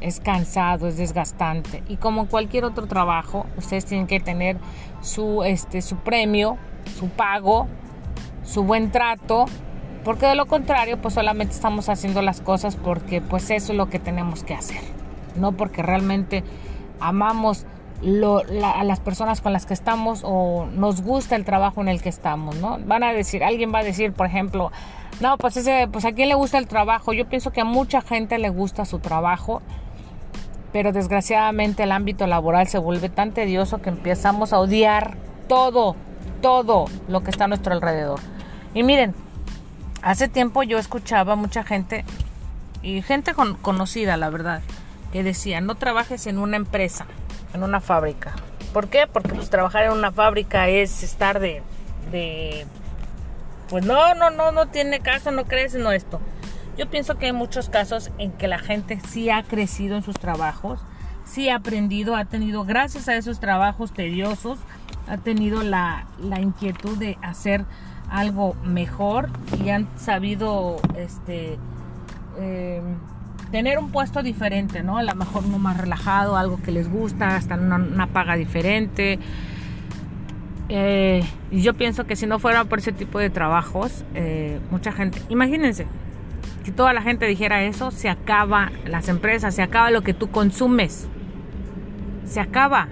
Es 0.01 0.19
cansado, 0.19 0.87
es 0.87 0.97
desgastante. 0.97 1.83
Y 1.87 1.97
como 1.97 2.27
cualquier 2.27 2.65
otro 2.65 2.87
trabajo, 2.87 3.45
ustedes 3.57 3.85
tienen 3.85 4.07
que 4.07 4.19
tener 4.19 4.57
su, 5.01 5.43
este, 5.43 5.81
su 5.81 5.97
premio, 5.97 6.57
su 6.97 7.07
pago, 7.09 7.67
su 8.43 8.63
buen 8.63 8.91
trato, 8.91 9.45
porque 10.03 10.27
de 10.27 10.35
lo 10.35 10.45
contrario, 10.45 11.01
pues 11.01 11.13
solamente 11.13 11.53
estamos 11.53 11.87
haciendo 11.87 12.21
las 12.21 12.41
cosas 12.41 12.75
porque 12.75 13.21
pues 13.21 13.49
eso 13.49 13.71
es 13.71 13.77
lo 13.77 13.89
que 13.89 13.99
tenemos 13.99 14.43
que 14.43 14.53
hacer, 14.53 14.81
no 15.35 15.53
porque 15.53 15.81
realmente 15.81 16.43
amamos 16.99 17.65
a 18.01 18.83
las 18.83 18.99
personas 18.99 19.39
con 19.39 19.53
las 19.53 19.65
que 19.65 19.73
estamos 19.73 20.23
o 20.25 20.65
nos 20.65 21.01
gusta 21.01 21.37
el 21.37 21.45
trabajo 21.45 21.79
en 21.79 21.87
el 21.87 22.01
que 22.01 22.09
estamos, 22.09 22.57
¿no? 22.57 22.77
Van 22.85 23.01
a 23.03 23.13
decir, 23.13 23.45
alguien 23.45 23.73
va 23.73 23.79
a 23.79 23.83
decir, 23.83 24.11
por 24.11 24.25
ejemplo, 24.25 24.71
no, 25.23 25.37
pues 25.37 25.55
ese, 25.55 25.87
pues 25.89 26.03
a 26.03 26.11
quién 26.11 26.27
le 26.27 26.35
gusta 26.35 26.57
el 26.57 26.67
trabajo. 26.67 27.13
Yo 27.13 27.29
pienso 27.29 27.51
que 27.53 27.61
a 27.61 27.63
mucha 27.63 28.01
gente 28.01 28.37
le 28.39 28.49
gusta 28.49 28.83
su 28.83 28.99
trabajo, 28.99 29.61
pero 30.73 30.91
desgraciadamente 30.91 31.83
el 31.83 31.93
ámbito 31.93 32.27
laboral 32.27 32.67
se 32.67 32.77
vuelve 32.77 33.07
tan 33.07 33.31
tedioso 33.31 33.81
que 33.81 33.87
empezamos 33.87 34.51
a 34.51 34.59
odiar 34.59 35.15
todo, 35.47 35.95
todo 36.41 36.87
lo 37.07 37.23
que 37.23 37.31
está 37.31 37.45
a 37.45 37.47
nuestro 37.47 37.71
alrededor. 37.73 38.19
Y 38.73 38.83
miren, 38.83 39.15
hace 40.01 40.27
tiempo 40.27 40.61
yo 40.61 40.77
escuchaba 40.77 41.37
mucha 41.37 41.63
gente 41.63 42.03
y 42.81 43.01
gente 43.01 43.33
conocida, 43.61 44.17
la 44.17 44.29
verdad, 44.29 44.61
que 45.13 45.23
decía, 45.23 45.61
no 45.61 45.75
trabajes 45.75 46.27
en 46.27 46.37
una 46.37 46.57
empresa 46.57 47.05
en 47.53 47.63
una 47.63 47.79
fábrica. 47.79 48.33
¿Por 48.73 48.89
qué? 48.89 49.07
Porque 49.07 49.33
pues 49.33 49.49
trabajar 49.49 49.85
en 49.85 49.93
una 49.93 50.11
fábrica 50.11 50.67
es 50.67 51.01
estar 51.01 51.39
de, 51.39 51.61
de 52.11 52.65
pues 53.73 53.87
no, 53.87 54.13
no, 54.13 54.29
no, 54.29 54.51
no 54.51 54.67
tiene 54.67 54.99
caso, 54.99 55.31
no 55.31 55.45
crees, 55.45 55.73
no 55.73 55.91
esto. 55.91 56.21
Yo 56.77 56.91
pienso 56.91 57.17
que 57.17 57.25
hay 57.25 57.33
muchos 57.33 57.69
casos 57.69 58.11
en 58.19 58.31
que 58.31 58.47
la 58.47 58.59
gente 58.59 58.99
sí 59.09 59.31
ha 59.31 59.41
crecido 59.41 59.95
en 59.95 60.03
sus 60.03 60.13
trabajos, 60.13 60.79
sí 61.25 61.49
ha 61.49 61.55
aprendido, 61.55 62.15
ha 62.15 62.25
tenido, 62.25 62.65
gracias 62.65 63.09
a 63.09 63.15
esos 63.15 63.39
trabajos 63.39 63.91
tediosos, 63.91 64.59
ha 65.07 65.17
tenido 65.17 65.63
la, 65.63 66.05
la 66.19 66.39
inquietud 66.39 66.99
de 66.99 67.17
hacer 67.23 67.65
algo 68.11 68.53
mejor 68.63 69.31
y 69.65 69.71
han 69.71 69.87
sabido, 69.97 70.77
este, 70.95 71.57
eh, 72.37 72.79
tener 73.49 73.79
un 73.79 73.89
puesto 73.89 74.21
diferente, 74.21 74.83
¿no? 74.83 74.99
A 74.99 75.03
lo 75.03 75.15
mejor 75.15 75.45
uno 75.45 75.57
más 75.57 75.77
relajado, 75.77 76.37
algo 76.37 76.61
que 76.61 76.71
les 76.71 76.91
gusta, 76.91 77.37
hasta 77.37 77.55
una, 77.55 78.05
paga 78.05 78.35
diferente. 78.35 79.17
Eh, 80.69 81.23
y 81.51 81.61
yo 81.61 81.73
pienso 81.73 82.05
que 82.05 82.15
si 82.15 82.25
no 82.25 82.39
fuera 82.39 82.65
por 82.65 82.79
ese 82.79 82.91
tipo 82.91 83.19
de 83.19 83.29
trabajos, 83.29 84.05
eh, 84.15 84.59
mucha 84.71 84.91
gente, 84.91 85.21
imagínense, 85.29 85.87
si 86.63 86.71
toda 86.71 86.93
la 86.93 87.01
gente 87.01 87.25
dijera 87.25 87.63
eso, 87.63 87.91
se 87.91 88.09
acaba 88.09 88.71
las 88.85 89.09
empresas, 89.09 89.53
se 89.53 89.61
acaba 89.61 89.91
lo 89.91 90.01
que 90.01 90.13
tú 90.13 90.31
consumes, 90.31 91.07
se 92.25 92.39
acaba. 92.39 92.87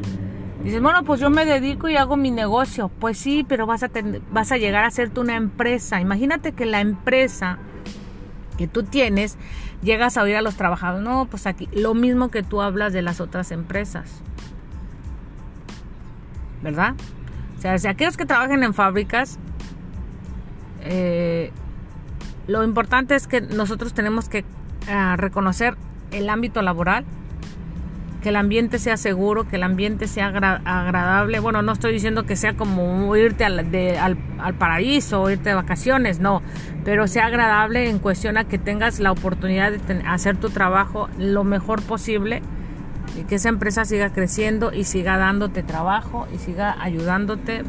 Dices, 0.63 0.81
bueno, 0.81 1.03
pues 1.03 1.19
yo 1.19 1.29
me 1.29 1.45
dedico 1.45 1.89
y 1.89 1.95
hago 1.95 2.17
mi 2.17 2.29
negocio. 2.29 2.89
Pues 2.89 3.17
sí, 3.17 3.43
pero 3.47 3.65
vas 3.65 3.81
a, 3.81 3.89
vas 4.31 4.51
a 4.51 4.57
llegar 4.57 4.83
a 4.83 4.87
hacerte 4.87 5.19
una 5.19 5.35
empresa. 5.35 5.99
Imagínate 6.01 6.51
que 6.51 6.65
la 6.65 6.81
empresa 6.81 7.57
que 8.57 8.67
tú 8.67 8.83
tienes, 8.83 9.37
llegas 9.81 10.17
a 10.17 10.23
oír 10.23 10.35
a 10.35 10.41
los 10.43 10.55
trabajadores, 10.55 11.03
no, 11.03 11.25
pues 11.25 11.47
aquí, 11.47 11.67
lo 11.73 11.95
mismo 11.95 12.29
que 12.29 12.43
tú 12.43 12.61
hablas 12.61 12.93
de 12.93 13.01
las 13.01 13.19
otras 13.21 13.51
empresas. 13.51 14.21
¿Verdad? 16.61 16.93
O 17.62 17.63
sea, 17.63 17.77
si 17.77 17.88
aquellos 17.88 18.18
que 18.18 18.25
trabajan 18.25 18.63
en 18.63 18.74
fábricas, 18.74 19.38
eh, 20.82 21.51
lo 22.48 22.63
importante 22.63 23.13
es 23.13 23.27
que 23.27 23.39
nosotros 23.39 23.94
tenemos 23.94 24.30
que 24.30 24.39
eh, 24.88 25.15
reconocer 25.15 25.77
el 26.10 26.27
ámbito 26.32 26.63
laboral 26.63 27.06
que 28.24 28.30
el 28.30 28.36
ambiente 28.36 28.80
sea 28.80 28.98
seguro, 28.98 29.48
que 29.48 29.58
el 29.58 29.63
ambiente 29.63 30.08
sea 30.08 30.27
agradable. 30.27 31.39
Bueno, 31.39 31.62
no 31.62 31.72
estoy 31.72 31.94
diciendo 31.94 32.25
que 32.25 32.36
sea 32.36 32.56
como 32.56 33.15
irte 33.15 33.46
al, 33.46 33.60
al, 33.60 34.53
paraíso 34.56 35.22
o 35.22 35.30
irte 35.30 35.50
de 35.50 35.56
vacaciones, 35.56 36.20
no, 36.20 36.41
pero 36.84 37.08
sea 37.08 37.27
agradable 37.27 37.91
en 37.91 38.00
cuestión 38.00 38.38
a 38.38 38.46
que 38.46 38.58
tengas 38.58 39.00
la 39.00 39.12
oportunidad 39.12 39.72
de 39.72 40.01
hacer 40.08 40.36
tu 40.38 40.50
trabajo 40.50 41.10
lo 41.20 41.44
mejor 41.44 41.84
posible 41.84 42.41
y 43.18 43.24
que 43.24 43.36
esa 43.36 43.50
empresa 43.50 43.86
siga 43.86 44.12
creciendo 44.12 44.74
y 44.74 44.84
siga 44.86 45.18
dándote 45.18 45.63
trabajo 45.63 46.27
y 46.34 46.38
siga 46.38 46.75
ayudándote. 46.82 47.63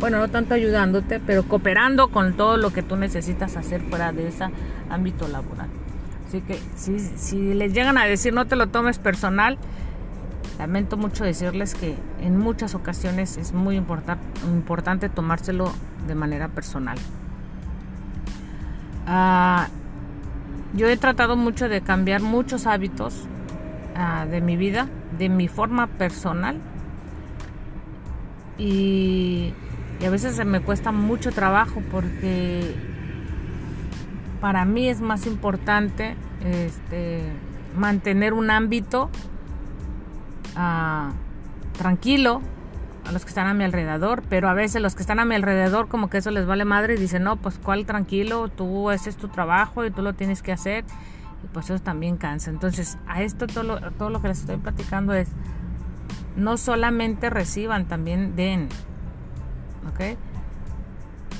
Bueno, 0.00 0.18
no 0.18 0.28
tanto 0.28 0.54
ayudándote, 0.54 1.20
pero 1.20 1.44
cooperando 1.44 2.08
con 2.08 2.34
todo 2.34 2.56
lo 2.56 2.72
que 2.72 2.82
tú 2.82 2.96
necesitas 2.96 3.56
hacer 3.56 3.82
fuera 3.82 4.12
de 4.12 4.28
ese 4.28 4.46
ámbito 4.90 5.28
laboral. 5.28 5.68
Así 6.26 6.40
que 6.40 6.58
si, 6.76 6.98
si 6.98 7.54
les 7.54 7.72
llegan 7.72 7.98
a 7.98 8.04
decir 8.04 8.32
no 8.32 8.46
te 8.46 8.56
lo 8.56 8.68
tomes 8.68 8.98
personal, 8.98 9.58
lamento 10.58 10.96
mucho 10.96 11.24
decirles 11.24 11.74
que 11.74 11.94
en 12.20 12.36
muchas 12.36 12.74
ocasiones 12.74 13.36
es 13.36 13.52
muy 13.52 13.76
importante 13.76 15.08
tomárselo 15.08 15.72
de 16.06 16.14
manera 16.14 16.48
personal. 16.48 16.98
Ah, 19.06 19.68
yo 20.74 20.88
he 20.88 20.96
tratado 20.96 21.36
mucho 21.36 21.68
de 21.68 21.80
cambiar 21.80 22.22
muchos 22.22 22.66
hábitos 22.66 23.28
ah, 24.02 24.26
de 24.26 24.40
mi 24.40 24.56
vida, 24.56 24.88
de 25.18 25.28
mi 25.28 25.48
forma 25.48 25.86
personal. 25.86 26.60
Y, 28.58 29.54
a 30.04 30.10
veces 30.10 30.44
me 30.44 30.60
cuesta 30.60 30.90
mucho 30.90 31.30
trabajo 31.30 31.80
porque 31.92 32.74
para 34.40 34.64
mí 34.64 34.88
es 34.88 35.00
más 35.00 35.26
importante 35.28 36.16
este, 36.44 37.22
mantener 37.76 38.32
un 38.32 38.50
ámbito 38.50 39.10
ah, 40.56 41.12
tranquilo 41.78 42.42
a 43.06 43.12
los 43.12 43.24
que 43.24 43.28
están 43.28 43.46
a 43.46 43.54
mi 43.54 43.62
alrededor, 43.62 44.22
pero 44.28 44.48
a 44.48 44.54
veces 44.54 44.82
los 44.82 44.96
que 44.96 45.02
están 45.02 45.20
a 45.20 45.24
mi 45.24 45.36
alrededor 45.36 45.86
como 45.86 46.10
que 46.10 46.18
eso 46.18 46.32
les 46.32 46.46
vale 46.46 46.64
madre 46.64 46.94
y 46.94 46.96
dicen, 46.96 47.22
no, 47.22 47.36
pues 47.36 47.58
cuál 47.58 47.86
tranquilo, 47.86 48.48
tú 48.48 48.90
ese 48.90 49.10
es 49.10 49.16
tu 49.16 49.28
trabajo 49.28 49.84
y 49.84 49.92
tú 49.92 50.02
lo 50.02 50.14
tienes 50.14 50.42
que 50.42 50.50
hacer 50.50 50.84
y 51.44 51.46
pues 51.48 51.70
eso 51.70 51.82
también 51.82 52.16
cansa. 52.16 52.50
Entonces 52.50 52.98
a 53.06 53.22
esto 53.22 53.46
todo 53.46 53.64
lo, 53.64 53.90
todo 53.92 54.10
lo 54.10 54.20
que 54.20 54.28
les 54.28 54.40
estoy 54.40 54.56
platicando 54.56 55.12
es, 55.12 55.28
no 56.36 56.56
solamente 56.56 57.30
reciban, 57.30 57.86
también 57.86 58.36
den, 58.36 58.68
¿ok? 59.88 60.16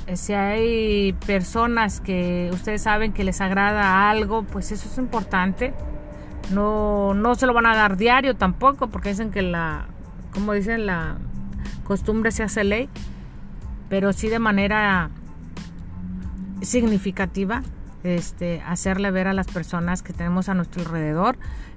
Eh, 0.06 0.16
si 0.16 0.32
hay 0.32 1.12
personas 1.26 2.00
que 2.00 2.50
ustedes 2.52 2.82
saben 2.82 3.12
que 3.12 3.24
les 3.24 3.40
agrada 3.40 4.10
algo, 4.10 4.42
pues 4.42 4.72
eso 4.72 4.88
es 4.88 4.98
importante. 4.98 5.72
No, 6.52 7.14
no 7.14 7.34
se 7.34 7.46
lo 7.46 7.54
van 7.54 7.66
a 7.66 7.76
dar 7.76 7.96
diario 7.96 8.34
tampoco, 8.34 8.88
porque 8.88 9.10
dicen 9.10 9.30
que 9.30 9.42
la, 9.42 9.86
como 10.34 10.52
dicen, 10.52 10.86
la 10.86 11.16
costumbre 11.84 12.32
se 12.32 12.42
hace 12.42 12.64
ley, 12.64 12.88
pero 13.88 14.12
sí 14.12 14.28
de 14.28 14.38
manera 14.38 15.10
significativa, 16.62 17.62
este, 18.04 18.62
hacerle 18.66 19.10
ver 19.10 19.28
a 19.28 19.32
las 19.32 19.46
personas 19.46 20.02
que 20.02 20.12
tenemos 20.12 20.48
a 20.48 20.54
nuestro 20.54 20.82
alrededor 20.82 21.36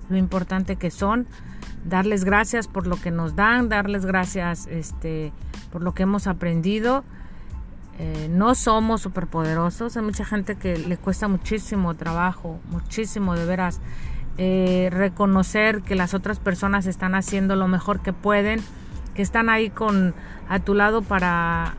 lo 0.10 0.17
importante 0.17 0.75
que 0.75 0.91
son, 0.91 1.25
darles 1.84 2.25
gracias 2.25 2.67
por 2.67 2.86
lo 2.86 2.96
que 2.98 3.10
nos 3.10 3.36
dan, 3.36 3.70
darles 3.70 4.05
gracias 4.05 4.67
este, 4.67 5.34
por 5.72 5.82
lo 5.82 5.94
que 5.94 6.03
hemos 6.03 6.27
aprendido 6.27 7.03
eh, 7.98 8.27
no 8.29 8.55
somos 8.55 9.01
superpoderosos. 9.01 9.96
Hay 9.96 10.03
mucha 10.03 10.25
gente 10.25 10.55
que 10.55 10.77
le 10.77 10.98
cuesta 10.98 11.27
muchísimo 11.27 11.94
trabajo, 11.94 12.60
muchísimo 12.70 13.36
de 13.36 13.46
veras, 13.46 13.79
eh, 14.38 14.89
reconocer 14.91 15.82
que 15.82 15.96
las 15.96 16.13
otras 16.13 16.39
personas 16.39 16.88
están 16.88 17.15
haciendo 17.15 17.55
lo 17.55 17.70
mejor 17.70 18.01
que 18.01 18.12
pueden, 18.12 18.60
que 19.13 19.22
están 19.22 19.50
ahí 19.50 19.70
con 19.70 20.13
a 20.50 20.60
tu 20.60 20.74
lado 20.74 21.03
para, 21.03 21.75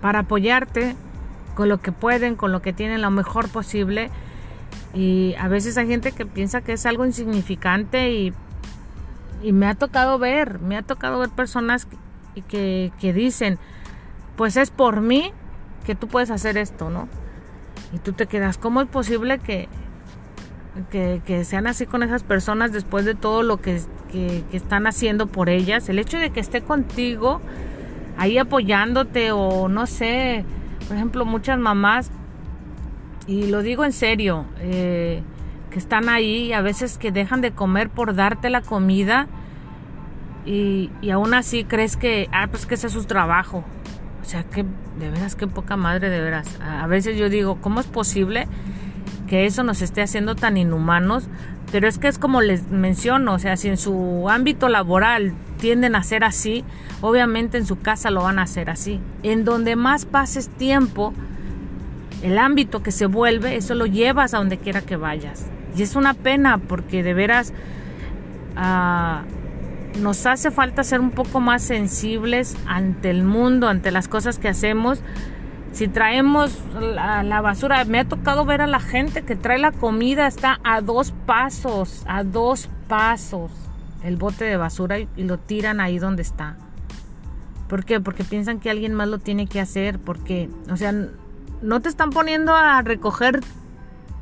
para 0.00 0.20
apoyarte 0.20 0.96
con 1.56 1.68
lo 1.68 1.78
que 1.80 1.90
pueden, 1.90 2.36
con 2.36 2.52
lo 2.52 2.62
que 2.62 2.72
tienen 2.72 3.02
lo 3.02 3.10
mejor 3.10 3.48
posible. 3.48 4.10
Y 4.94 5.34
a 5.40 5.48
veces 5.48 5.76
hay 5.76 5.88
gente 5.88 6.12
que 6.12 6.24
piensa 6.24 6.60
que 6.60 6.74
es 6.74 6.86
algo 6.86 7.04
insignificante 7.04 8.12
y, 8.12 8.32
y 9.42 9.52
me 9.52 9.66
ha 9.66 9.74
tocado 9.74 10.20
ver, 10.20 10.60
me 10.60 10.76
ha 10.76 10.82
tocado 10.82 11.18
ver 11.18 11.30
personas 11.30 11.88
que, 12.48 12.92
que, 13.00 13.12
dicen, 13.12 13.58
pues 14.36 14.56
es 14.56 14.70
por 14.70 15.00
mí 15.00 15.32
que 15.84 15.94
tú 15.94 16.06
puedes 16.06 16.30
hacer 16.30 16.56
esto, 16.56 16.90
¿no? 16.90 17.08
Y 17.92 17.98
tú 17.98 18.12
te 18.12 18.26
quedas, 18.26 18.58
¿cómo 18.58 18.80
es 18.80 18.88
posible 18.88 19.38
que, 19.38 19.68
que, 20.90 21.22
que, 21.24 21.44
sean 21.44 21.66
así 21.66 21.86
con 21.86 22.02
esas 22.02 22.22
personas 22.22 22.72
después 22.72 23.04
de 23.04 23.14
todo 23.14 23.42
lo 23.42 23.60
que, 23.60 23.80
que, 24.12 24.44
están 24.52 24.86
haciendo 24.86 25.26
por 25.26 25.48
ellas. 25.48 25.88
El 25.88 25.98
hecho 25.98 26.18
de 26.18 26.30
que 26.30 26.40
esté 26.40 26.62
contigo 26.62 27.40
ahí 28.18 28.38
apoyándote 28.38 29.32
o 29.32 29.68
no 29.68 29.86
sé, 29.86 30.44
por 30.86 30.96
ejemplo, 30.96 31.24
muchas 31.24 31.58
mamás, 31.58 32.10
y 33.26 33.46
lo 33.46 33.62
digo 33.62 33.84
en 33.84 33.92
serio, 33.92 34.44
eh, 34.60 35.22
que 35.70 35.78
están 35.78 36.08
ahí 36.08 36.52
a 36.52 36.60
veces 36.60 36.98
que 36.98 37.12
dejan 37.12 37.40
de 37.40 37.52
comer 37.52 37.90
por 37.90 38.14
darte 38.14 38.50
la 38.50 38.62
comida 38.62 39.26
y, 40.44 40.90
y 41.02 41.10
aún 41.10 41.34
así 41.34 41.64
crees 41.64 41.96
que, 41.96 42.28
ah, 42.32 42.46
pues 42.48 42.66
que 42.66 42.74
ese 42.74 42.86
es 42.86 42.92
su 42.92 43.04
trabajo. 43.04 43.64
O 44.22 44.24
sea, 44.24 44.44
que 44.44 44.64
de 44.98 45.10
veras, 45.10 45.36
qué 45.36 45.46
poca 45.46 45.76
madre, 45.76 46.08
de 46.08 46.20
veras. 46.20 46.58
A 46.60 46.86
veces 46.86 47.16
yo 47.16 47.28
digo, 47.28 47.58
¿cómo 47.60 47.80
es 47.80 47.86
posible? 47.86 48.48
que 49.26 49.46
eso 49.46 49.62
nos 49.62 49.82
esté 49.82 50.02
haciendo 50.02 50.34
tan 50.34 50.56
inhumanos, 50.56 51.28
pero 51.72 51.88
es 51.88 51.98
que 51.98 52.08
es 52.08 52.18
como 52.18 52.40
les 52.40 52.70
menciono, 52.70 53.34
o 53.34 53.38
sea, 53.38 53.56
si 53.56 53.68
en 53.68 53.76
su 53.76 54.28
ámbito 54.30 54.68
laboral 54.68 55.34
tienden 55.56 55.94
a 55.94 56.02
ser 56.02 56.24
así, 56.24 56.64
obviamente 57.00 57.58
en 57.58 57.66
su 57.66 57.78
casa 57.78 58.10
lo 58.10 58.22
van 58.22 58.38
a 58.38 58.42
hacer 58.42 58.70
así. 58.70 59.00
En 59.22 59.44
donde 59.44 59.76
más 59.76 60.04
pases 60.04 60.48
tiempo, 60.48 61.12
el 62.22 62.38
ámbito 62.38 62.82
que 62.82 62.92
se 62.92 63.06
vuelve, 63.06 63.56
eso 63.56 63.74
lo 63.74 63.86
llevas 63.86 64.34
a 64.34 64.38
donde 64.38 64.58
quiera 64.58 64.80
que 64.80 64.96
vayas. 64.96 65.46
Y 65.76 65.82
es 65.82 65.96
una 65.96 66.14
pena 66.14 66.58
porque 66.58 67.02
de 67.02 67.14
veras 67.14 67.52
ah, 68.56 69.24
nos 70.00 70.26
hace 70.26 70.50
falta 70.50 70.84
ser 70.84 71.00
un 71.00 71.10
poco 71.10 71.40
más 71.40 71.62
sensibles 71.62 72.56
ante 72.66 73.10
el 73.10 73.24
mundo, 73.24 73.68
ante 73.68 73.90
las 73.90 74.08
cosas 74.08 74.38
que 74.38 74.48
hacemos 74.48 75.02
si 75.72 75.88
traemos 75.88 76.58
la, 76.80 77.40
basura, 77.42 77.84
me 77.84 78.00
ha 78.00 78.06
tocado 78.06 78.46
ver 78.46 78.62
a 78.62 78.66
la 78.66 78.80
gente 78.80 79.26
que 79.26 79.36
trae 79.36 79.58
la 79.58 79.72
comida, 79.72 80.26
está 80.26 80.58
a 80.64 80.80
dos 80.80 81.12
pasos, 81.26 82.02
a 82.08 82.24
dos 82.24 82.70
pasos 82.88 83.65
el 84.06 84.16
bote 84.16 84.44
de 84.44 84.56
basura 84.56 85.00
y, 85.00 85.08
lo 85.16 85.38
tiran 85.38 85.80
ahí 85.80 85.98
donde 85.98 86.22
está. 86.22 86.56
¿Por 87.68 87.84
qué? 87.84 88.00
Porque 88.00 88.22
piensan 88.22 88.60
que 88.60 88.70
alguien 88.70 88.94
más 88.94 89.08
lo 89.08 89.18
tiene 89.18 89.48
que 89.48 89.60
hacer, 89.60 89.98
porque, 89.98 90.48
o 90.70 90.76
sea, 90.76 90.94
no 91.60 91.80
te 91.80 91.88
están 91.88 92.10
poniendo 92.10 92.54
a 92.54 92.80
recoger 92.82 93.40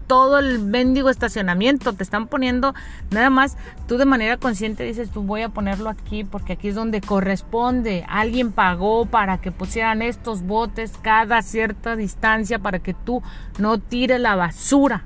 todo 0.07 0.39
el 0.39 0.59
mendigo 0.59 1.11
estacionamiento, 1.11 1.93
te 1.93 2.03
están 2.03 2.29
poniendo 2.29 2.75
nada 3.11 3.31
más, 3.31 3.57
tú 3.87 3.99
de 3.99 4.05
manera 4.07 4.39
consciente 4.39 4.85
dices, 4.85 5.11
tú 5.11 5.23
voy 5.23 5.43
a 5.43 5.49
ponerlo 5.49 5.91
aquí 5.91 6.25
porque 6.25 6.55
aquí 6.55 6.69
es 6.69 6.75
donde 6.75 7.01
corresponde, 7.01 8.05
alguien 8.09 8.53
pagó 8.53 9.07
para 9.07 9.39
que 9.39 9.51
pusieran 9.51 10.03
estos 10.03 10.43
botes 10.43 10.93
cada 11.01 11.43
cierta 11.43 11.97
distancia 11.97 12.59
para 12.59 12.79
que 12.79 12.95
tú 12.95 13.23
no 13.59 13.79
tires 13.79 14.21
la 14.21 14.37
basura 14.37 15.05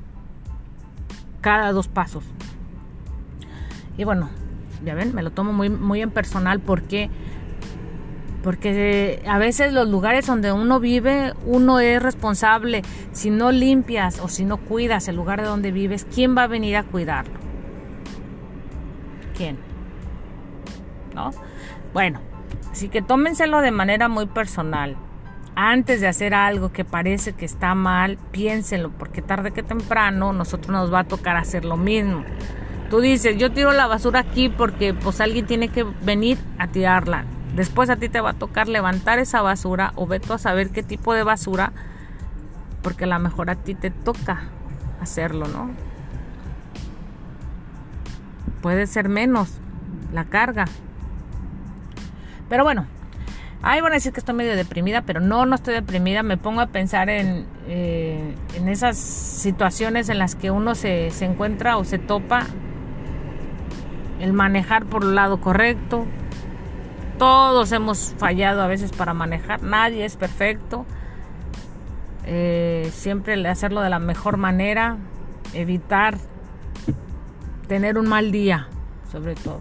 cada 1.40 1.72
dos 1.72 1.86
pasos. 1.88 2.24
Y 3.96 4.04
bueno, 4.04 4.28
ya 4.84 4.94
ven, 4.94 5.14
me 5.14 5.22
lo 5.22 5.30
tomo 5.30 5.52
muy, 5.52 5.70
muy 5.70 6.02
en 6.02 6.10
personal 6.10 6.60
porque 6.60 7.10
porque 8.42 9.22
a 9.26 9.38
veces 9.38 9.72
los 9.72 9.88
lugares 9.88 10.26
donde 10.26 10.52
uno 10.52 10.78
vive, 10.80 11.34
uno 11.44 11.80
es 11.80 12.02
responsable. 12.02 12.82
Si 13.12 13.30
no 13.30 13.50
limpias 13.50 14.20
o 14.20 14.28
si 14.28 14.44
no 14.44 14.58
cuidas 14.58 15.08
el 15.08 15.16
lugar 15.16 15.40
de 15.42 15.48
donde 15.48 15.72
vives, 15.72 16.06
¿quién 16.14 16.36
va 16.36 16.44
a 16.44 16.46
venir 16.46 16.76
a 16.76 16.84
cuidarlo? 16.84 17.34
¿Quién? 19.36 19.58
¿No? 21.14 21.32
Bueno, 21.92 22.20
así 22.70 22.88
que 22.88 23.02
tómenselo 23.02 23.60
de 23.60 23.72
manera 23.72 24.08
muy 24.08 24.26
personal. 24.26 24.96
Antes 25.56 26.00
de 26.00 26.06
hacer 26.06 26.32
algo 26.32 26.70
que 26.72 26.84
parece 26.84 27.32
que 27.32 27.44
está 27.44 27.74
mal, 27.74 28.16
piénsenlo, 28.30 28.90
porque 28.92 29.20
tarde 29.20 29.50
que 29.50 29.64
temprano 29.64 30.32
nosotros 30.32 30.70
nos 30.70 30.92
va 30.92 31.00
a 31.00 31.04
tocar 31.04 31.36
hacer 31.36 31.64
lo 31.64 31.76
mismo. 31.76 32.24
Tú 32.90 33.00
dices, 33.00 33.36
yo 33.36 33.52
tiro 33.52 33.72
la 33.72 33.86
basura 33.86 34.20
aquí 34.20 34.48
porque 34.48 34.94
pues 34.94 35.20
alguien 35.20 35.46
tiene 35.46 35.68
que 35.68 35.84
venir 35.84 36.38
a 36.58 36.68
tirarla 36.68 37.24
Después 37.58 37.90
a 37.90 37.96
ti 37.96 38.08
te 38.08 38.20
va 38.20 38.30
a 38.30 38.34
tocar 38.34 38.68
levantar 38.68 39.18
esa 39.18 39.42
basura 39.42 39.92
o 39.96 40.06
ve 40.06 40.20
tú 40.20 40.32
a 40.32 40.38
saber 40.38 40.70
qué 40.70 40.84
tipo 40.84 41.12
de 41.12 41.24
basura, 41.24 41.72
porque 42.82 43.02
a 43.02 43.08
lo 43.08 43.18
mejor 43.18 43.50
a 43.50 43.56
ti 43.56 43.74
te 43.74 43.90
toca 43.90 44.42
hacerlo, 45.00 45.48
¿no? 45.48 45.70
Puede 48.62 48.86
ser 48.86 49.08
menos 49.08 49.50
la 50.12 50.24
carga. 50.24 50.66
Pero 52.48 52.62
bueno, 52.62 52.86
ahí 53.62 53.80
van 53.80 53.90
a 53.90 53.96
decir 53.96 54.12
que 54.12 54.20
estoy 54.20 54.36
medio 54.36 54.54
deprimida, 54.54 55.02
pero 55.02 55.20
no, 55.20 55.44
no 55.44 55.56
estoy 55.56 55.74
deprimida. 55.74 56.22
Me 56.22 56.36
pongo 56.36 56.60
a 56.60 56.66
pensar 56.68 57.08
en, 57.08 57.44
eh, 57.66 58.36
en 58.54 58.68
esas 58.68 58.96
situaciones 58.96 60.08
en 60.10 60.18
las 60.18 60.36
que 60.36 60.52
uno 60.52 60.76
se, 60.76 61.10
se 61.10 61.24
encuentra 61.24 61.76
o 61.76 61.84
se 61.84 61.98
topa. 61.98 62.46
El 64.20 64.32
manejar 64.32 64.86
por 64.86 65.04
el 65.04 65.14
lado 65.14 65.40
correcto, 65.40 66.06
todos 67.18 67.72
hemos 67.72 68.14
fallado 68.18 68.62
a 68.62 68.66
veces 68.66 68.92
para 68.92 69.14
manejar, 69.14 69.62
nadie 69.62 70.04
es 70.04 70.16
perfecto. 70.16 70.86
Eh, 72.24 72.90
siempre 72.92 73.46
hacerlo 73.48 73.80
de 73.80 73.90
la 73.90 73.98
mejor 73.98 74.36
manera, 74.36 74.98
evitar 75.54 76.18
tener 77.66 77.98
un 77.98 78.08
mal 78.08 78.32
día, 78.32 78.68
sobre 79.10 79.34
todo. 79.34 79.60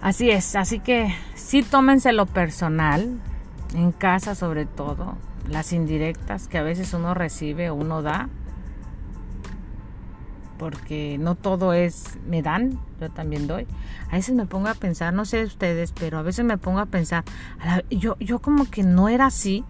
Así 0.00 0.30
es, 0.30 0.56
así 0.56 0.80
que 0.80 1.14
sí 1.34 1.62
tómense 1.62 2.12
lo 2.12 2.26
personal, 2.26 3.20
en 3.74 3.92
casa 3.92 4.34
sobre 4.34 4.66
todo, 4.66 5.16
las 5.48 5.72
indirectas 5.72 6.48
que 6.48 6.58
a 6.58 6.62
veces 6.62 6.92
uno 6.92 7.14
recibe 7.14 7.70
o 7.70 7.74
uno 7.74 8.02
da, 8.02 8.28
porque 10.62 11.18
no 11.18 11.34
todo 11.34 11.72
es 11.72 12.20
me 12.24 12.40
dan, 12.40 12.78
yo 13.00 13.10
también 13.10 13.48
doy. 13.48 13.66
A 14.12 14.14
veces 14.14 14.32
me 14.32 14.46
pongo 14.46 14.68
a 14.68 14.74
pensar, 14.74 15.12
no 15.12 15.24
sé 15.24 15.42
ustedes, 15.42 15.90
pero 15.90 16.18
a 16.18 16.22
veces 16.22 16.44
me 16.44 16.56
pongo 16.56 16.78
a 16.78 16.86
pensar, 16.86 17.24
yo, 17.90 18.16
yo 18.20 18.38
como 18.38 18.70
que 18.70 18.84
no 18.84 19.08
era 19.08 19.26
así, 19.26 19.64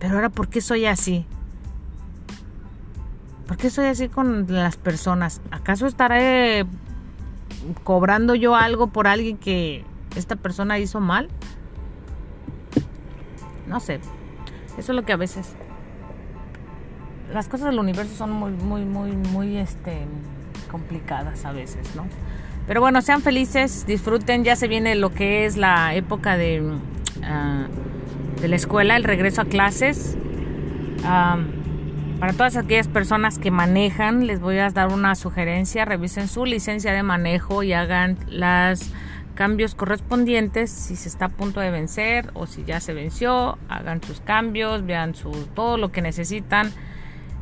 pero 0.00 0.16
ahora 0.16 0.30
¿por 0.30 0.48
qué 0.48 0.60
soy 0.60 0.86
así? 0.86 1.26
¿Por 3.46 3.56
qué 3.56 3.70
soy 3.70 3.86
así 3.86 4.08
con 4.08 4.46
las 4.48 4.76
personas? 4.76 5.40
¿Acaso 5.52 5.86
estaré 5.86 6.66
cobrando 7.84 8.34
yo 8.34 8.56
algo 8.56 8.88
por 8.88 9.06
alguien 9.06 9.38
que 9.38 9.84
esta 10.16 10.34
persona 10.34 10.76
hizo 10.80 10.98
mal? 10.98 11.28
No 13.68 13.78
sé. 13.78 14.00
Eso 14.76 14.90
es 14.90 14.96
lo 14.96 15.04
que 15.04 15.12
a 15.12 15.16
veces 15.16 15.54
las 17.32 17.48
cosas 17.48 17.68
del 17.68 17.78
universo 17.78 18.14
son 18.14 18.32
muy, 18.32 18.52
muy, 18.52 18.84
muy, 18.84 19.12
muy 19.16 19.56
este, 19.56 20.06
complicadas 20.72 21.44
a 21.44 21.52
veces, 21.52 21.94
¿no? 21.94 22.06
Pero 22.66 22.80
bueno, 22.80 23.02
sean 23.02 23.20
felices, 23.20 23.84
disfruten, 23.86 24.44
ya 24.44 24.56
se 24.56 24.66
viene 24.66 24.94
lo 24.94 25.12
que 25.12 25.44
es 25.44 25.56
la 25.56 25.94
época 25.94 26.36
de, 26.36 26.62
ah, 27.22 27.66
de 28.40 28.48
la 28.48 28.56
escuela, 28.56 28.96
el 28.96 29.04
regreso 29.04 29.42
a 29.42 29.44
clases. 29.44 30.16
para 31.02 32.32
todas 32.34 32.56
aquellas 32.56 32.86
personas 32.86 33.38
que 33.38 33.50
manejan, 33.50 34.26
les 34.26 34.40
voy 34.40 34.58
a 34.58 34.70
dar 34.70 34.92
una 34.92 35.16
sugerencia, 35.16 35.84
revisen 35.84 36.28
su 36.28 36.46
licencia 36.46 36.92
de 36.92 37.02
manejo 37.02 37.64
y 37.64 37.72
hagan 37.72 38.16
los 38.28 38.92
cambios 39.34 39.74
correspondientes 39.74 40.70
si 40.70 40.94
se 40.94 41.08
está 41.08 41.24
a 41.24 41.28
punto 41.30 41.58
de 41.58 41.70
vencer 41.70 42.30
o 42.34 42.46
si 42.46 42.64
ya 42.64 42.78
se 42.78 42.94
venció, 42.94 43.58
hagan 43.68 44.02
sus 44.02 44.20
cambios, 44.20 44.86
vean 44.86 45.16
su, 45.16 45.30
todo 45.54 45.78
lo 45.78 45.90
que 45.90 46.00
necesitan 46.00 46.70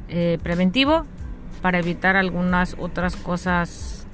eh, 0.08 0.38
preventivo 0.42 1.04
para 1.62 1.78
evitar 1.78 2.16
algunas 2.16 2.76
otras 2.78 3.16
cosas 3.16 4.06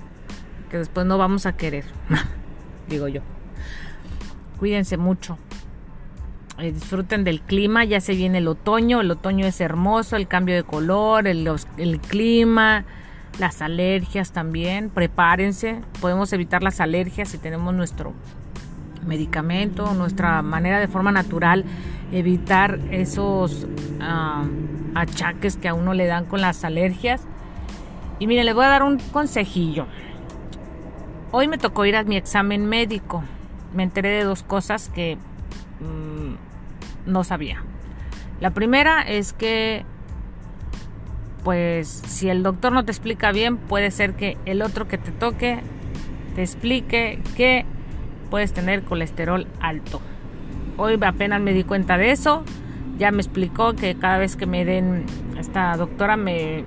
que 0.71 0.79
después 0.79 1.07
no 1.07 1.19
vamos 1.19 1.47
a 1.47 1.57
querer, 1.57 1.85
digo 2.89 3.09
yo. 3.09 3.23
Cuídense 4.59 4.97
mucho. 4.97 5.39
Eh, 6.59 6.73
disfruten 6.73 7.23
del 7.23 7.43
clima, 7.43 7.85
ya 7.85 8.01
se 8.01 8.15
viene 8.15 8.39
el 8.39 8.49
otoño, 8.49 9.03
el 9.03 9.11
otoño 9.11 9.47
es 9.47 9.61
hermoso, 9.61 10.17
el 10.17 10.27
cambio 10.27 10.55
de 10.55 10.65
color, 10.65 11.27
el, 11.27 11.47
clima, 12.09 12.87
las 13.39 13.61
alergias 13.61 14.33
también, 14.33 14.89
prepárense, 14.89 15.83
podemos 16.01 16.33
evitar 16.33 16.63
las 16.63 16.81
alergias 16.81 17.29
si 17.29 17.37
tenemos 17.37 17.75
nuestro 17.75 18.15
medicamento, 19.07 19.93
nuestra 19.93 20.41
manera 20.41 20.81
de 20.81 20.89
forma 20.89 21.13
natural, 21.13 21.67
evitar 22.11 22.81
esos 22.91 23.67
ah, 24.01 24.45
achaques 24.95 25.59
que 25.59 25.69
a 25.69 25.75
uno 25.75 25.93
le 25.93 26.07
dan 26.07 26.25
con 26.25 26.41
las 26.41 26.65
alergias. 26.65 27.27
Y 28.19 28.27
mire, 28.27 28.45
les 28.45 28.55
voy 28.55 28.65
a 28.65 28.69
dar 28.69 28.83
un 28.83 28.99
consejillo. 28.99 29.87
Hoy 31.33 31.49
me 31.49 31.59
tocó 31.59 31.85
ir 31.85 31.97
a 31.97 32.05
mi 32.05 32.17
examen 32.17 32.67
médico. 32.67 33.23
Me 33.75 33.83
enteré 33.83 34.11
de 34.11 34.25
dos 34.25 34.43
cosas 34.43 34.89
que 34.89 35.19
mm, 35.81 37.11
no 37.11 37.25
sabía. 37.25 37.63
La 38.41 38.51
primera 38.51 39.03
es 39.03 39.33
que 39.33 39.85
pues 41.45 41.89
si 41.89 42.29
el 42.29 42.43
doctor 42.43 42.73
no 42.73 42.85
te 42.85 42.91
explica 42.91 43.31
bien, 43.31 43.57
puede 43.57 43.93
ser 43.93 44.15
que 44.15 44.37
el 44.47 44.63
otro 44.63 44.89
que 44.89 44.99
te 44.99 45.13
toque 45.13 45.61
te 46.35 46.43
explique 46.43 47.21
que 47.37 47.65
puedes 48.31 48.53
tener 48.53 48.83
colesterol 48.83 49.47
alto. 49.61 50.01
Hoy 50.77 50.99
apenas 51.03 51.41
me 51.41 51.53
di 51.53 51.63
cuenta 51.63 51.99
de 51.99 52.11
eso. 52.11 52.43
Ya 52.99 53.11
me 53.11 53.19
explicó 53.19 53.75
que 53.75 53.95
cada 53.95 54.19
vez 54.19 54.37
que 54.37 54.47
me 54.47 54.65
den, 54.65 55.05
esta 55.39 55.77
doctora 55.77 56.17
me, 56.17 56.65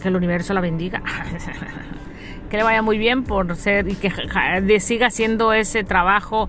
que 0.00 0.08
el 0.08 0.16
universo 0.16 0.54
la 0.54 0.60
bendiga. 0.60 1.02
que 2.50 2.56
le 2.56 2.62
vaya 2.62 2.82
muy 2.82 2.98
bien 2.98 3.24
por 3.24 3.54
ser 3.56 3.88
y 3.88 3.94
que 3.94 4.80
siga 4.80 5.08
haciendo 5.08 5.52
ese 5.52 5.84
trabajo 5.84 6.48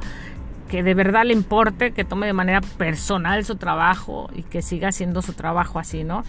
que 0.68 0.84
de 0.84 0.94
verdad 0.94 1.26
le 1.26 1.34
importe, 1.34 1.92
que 1.92 2.04
tome 2.04 2.28
de 2.28 2.34
manera 2.34 2.62
personal 2.62 3.46
su 3.46 3.56
trabajo 3.56 4.30
y 4.36 4.44
que 4.44 4.62
siga 4.62 4.90
haciendo 4.90 5.22
su 5.22 5.34
trabajo 5.34 5.80
así, 5.80 6.04
¿no? 6.04 6.24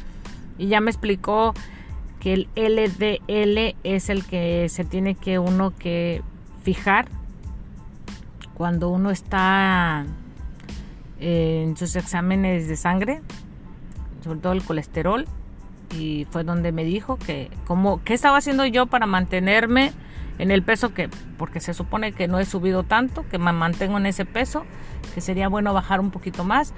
Y 0.58 0.68
ya 0.68 0.80
me 0.80 0.90
explicó 0.90 1.54
que 2.20 2.34
el 2.34 2.48
LDL 2.54 3.76
es 3.84 4.08
el 4.10 4.24
que 4.24 4.68
se 4.68 4.84
tiene 4.84 5.14
que 5.14 5.38
uno 5.38 5.74
que 5.76 6.22
fijar 6.62 7.08
cuando 8.54 8.88
uno 8.90 9.10
está 9.10 10.04
en 11.20 11.76
sus 11.76 11.96
exámenes 11.96 12.68
de 12.68 12.76
sangre, 12.76 13.20
sobre 14.22 14.40
todo 14.40 14.52
el 14.52 14.62
colesterol, 14.62 15.26
y 15.94 16.26
fue 16.30 16.44
donde 16.44 16.72
me 16.72 16.84
dijo 16.84 17.18
que 17.18 17.50
como 17.66 18.02
qué 18.04 18.14
estaba 18.14 18.38
haciendo 18.38 18.66
yo 18.66 18.86
para 18.86 19.06
mantenerme 19.06 19.92
en 20.38 20.50
el 20.50 20.62
peso 20.62 20.94
que 20.94 21.08
porque 21.36 21.60
se 21.60 21.74
supone 21.74 22.12
que 22.12 22.28
no 22.28 22.38
he 22.38 22.44
subido 22.44 22.82
tanto, 22.82 23.24
que 23.28 23.38
me 23.38 23.52
mantengo 23.52 23.98
en 23.98 24.06
ese 24.06 24.24
peso, 24.24 24.64
que 25.14 25.20
sería 25.20 25.48
bueno 25.48 25.72
bajar 25.74 26.00
un 26.00 26.10
poquito 26.10 26.44
más. 26.44 26.74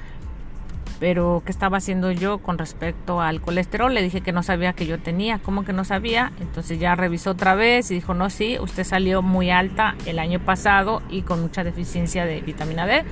Pero 0.99 1.43
qué 1.47 1.51
estaba 1.51 1.79
haciendo 1.79 2.11
yo 2.11 2.39
con 2.39 2.59
respecto 2.59 3.23
al 3.23 3.41
colesterol? 3.41 3.95
Le 3.95 4.03
dije 4.03 4.21
que 4.21 4.33
no 4.33 4.43
sabía 4.43 4.75
que 4.75 4.85
yo 4.85 4.99
tenía, 4.99 5.39
¿cómo 5.39 5.65
que 5.65 5.73
no 5.73 5.85
sabía? 5.85 6.31
Entonces 6.41 6.79
ya 6.79 6.95
revisó 6.95 7.31
otra 7.31 7.55
vez 7.55 7.91
y 7.91 7.95
dijo, 7.95 8.13
"No, 8.13 8.29
sí, 8.29 8.59
usted 8.61 8.85
salió 8.85 9.23
muy 9.23 9.51
alta 9.51 9.95
el 10.05 10.19
año 10.19 10.41
pasado 10.41 11.01
y 11.09 11.23
con 11.23 11.41
mucha 11.41 11.65
deficiencia 11.65 12.27
de 12.27 12.43
vitamina 12.43 12.87
D." 12.87 13.05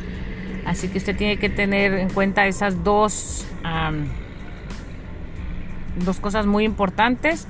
Así 0.66 0.88
que 0.88 0.98
usted 0.98 1.16
tiene 1.16 1.38
que 1.38 1.48
tener 1.48 1.94
en 1.94 2.10
cuenta 2.10 2.46
esas 2.46 2.84
dos 2.84 3.46
dos 6.04 6.20
cosas 6.20 6.46
muy 6.46 6.64
importantes. 6.64 7.46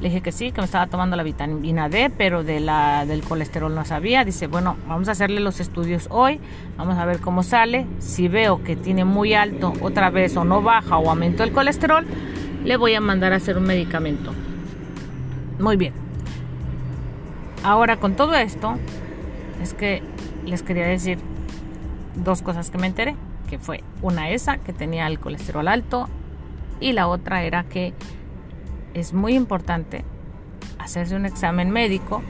Le 0.00 0.08
dije 0.10 0.20
que 0.20 0.30
sí, 0.30 0.52
que 0.52 0.60
me 0.60 0.64
estaba 0.64 0.86
tomando 0.86 1.16
la 1.16 1.24
vitamina 1.24 1.88
D, 1.88 2.10
pero 2.16 2.44
del 2.44 3.22
colesterol 3.28 3.74
no 3.74 3.84
sabía. 3.84 4.24
Dice, 4.24 4.46
bueno, 4.46 4.76
vamos 4.86 5.08
a 5.08 5.12
hacerle 5.12 5.40
los 5.40 5.58
estudios 5.58 6.06
hoy, 6.10 6.40
vamos 6.76 6.96
a 6.98 7.04
ver 7.04 7.18
cómo 7.20 7.42
sale. 7.42 7.84
Si 7.98 8.28
veo 8.28 8.62
que 8.62 8.76
tiene 8.76 9.04
muy 9.04 9.34
alto 9.34 9.72
otra 9.82 10.10
vez 10.10 10.36
o 10.36 10.44
no 10.44 10.62
baja 10.62 10.98
o 10.98 11.10
aumentó 11.10 11.42
el 11.42 11.52
colesterol, 11.52 12.06
le 12.64 12.76
voy 12.76 12.94
a 12.94 13.00
mandar 13.00 13.32
a 13.32 13.36
hacer 13.36 13.58
un 13.58 13.64
medicamento. 13.64 14.32
Muy 15.58 15.76
bien. 15.76 15.94
Ahora 17.64 17.96
con 17.96 18.14
todo 18.14 18.34
esto, 18.36 18.76
es 19.60 19.74
que 19.74 20.00
les 20.46 20.62
quería 20.62 20.86
decir 20.86 21.18
dos 22.14 22.42
cosas 22.42 22.70
que 22.70 22.78
me 22.78 22.86
enteré, 22.86 23.16
que 23.50 23.58
fue 23.58 23.82
una 24.00 24.30
esa, 24.30 24.58
que 24.58 24.72
tenía 24.72 25.08
el 25.08 25.18
colesterol 25.18 25.66
alto, 25.66 26.08
y 26.80 26.92
la 26.92 27.08
otra 27.08 27.42
era 27.42 27.64
que 27.64 27.94
es 28.94 29.12
muy 29.12 29.34
importante 29.34 30.04
hacerse 30.78 31.16
un 31.16 31.26
examen 31.26 31.70
médico 31.70 32.22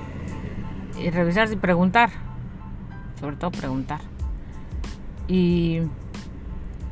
y 0.98 1.10
revisarse 1.10 1.54
y 1.54 1.56
preguntar, 1.56 2.10
sobre 3.20 3.36
todo 3.36 3.50
preguntar. 3.50 4.00
Y, 5.28 5.80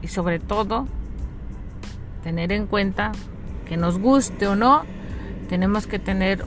y 0.02 0.08
sobre 0.08 0.38
todo 0.38 0.86
tener 2.22 2.52
en 2.52 2.66
cuenta 2.66 3.12
que 3.66 3.76
nos 3.76 3.98
guste 3.98 4.46
o 4.46 4.56
no, 4.56 4.82
tenemos 5.48 5.86
que 5.86 5.98
tener 5.98 6.44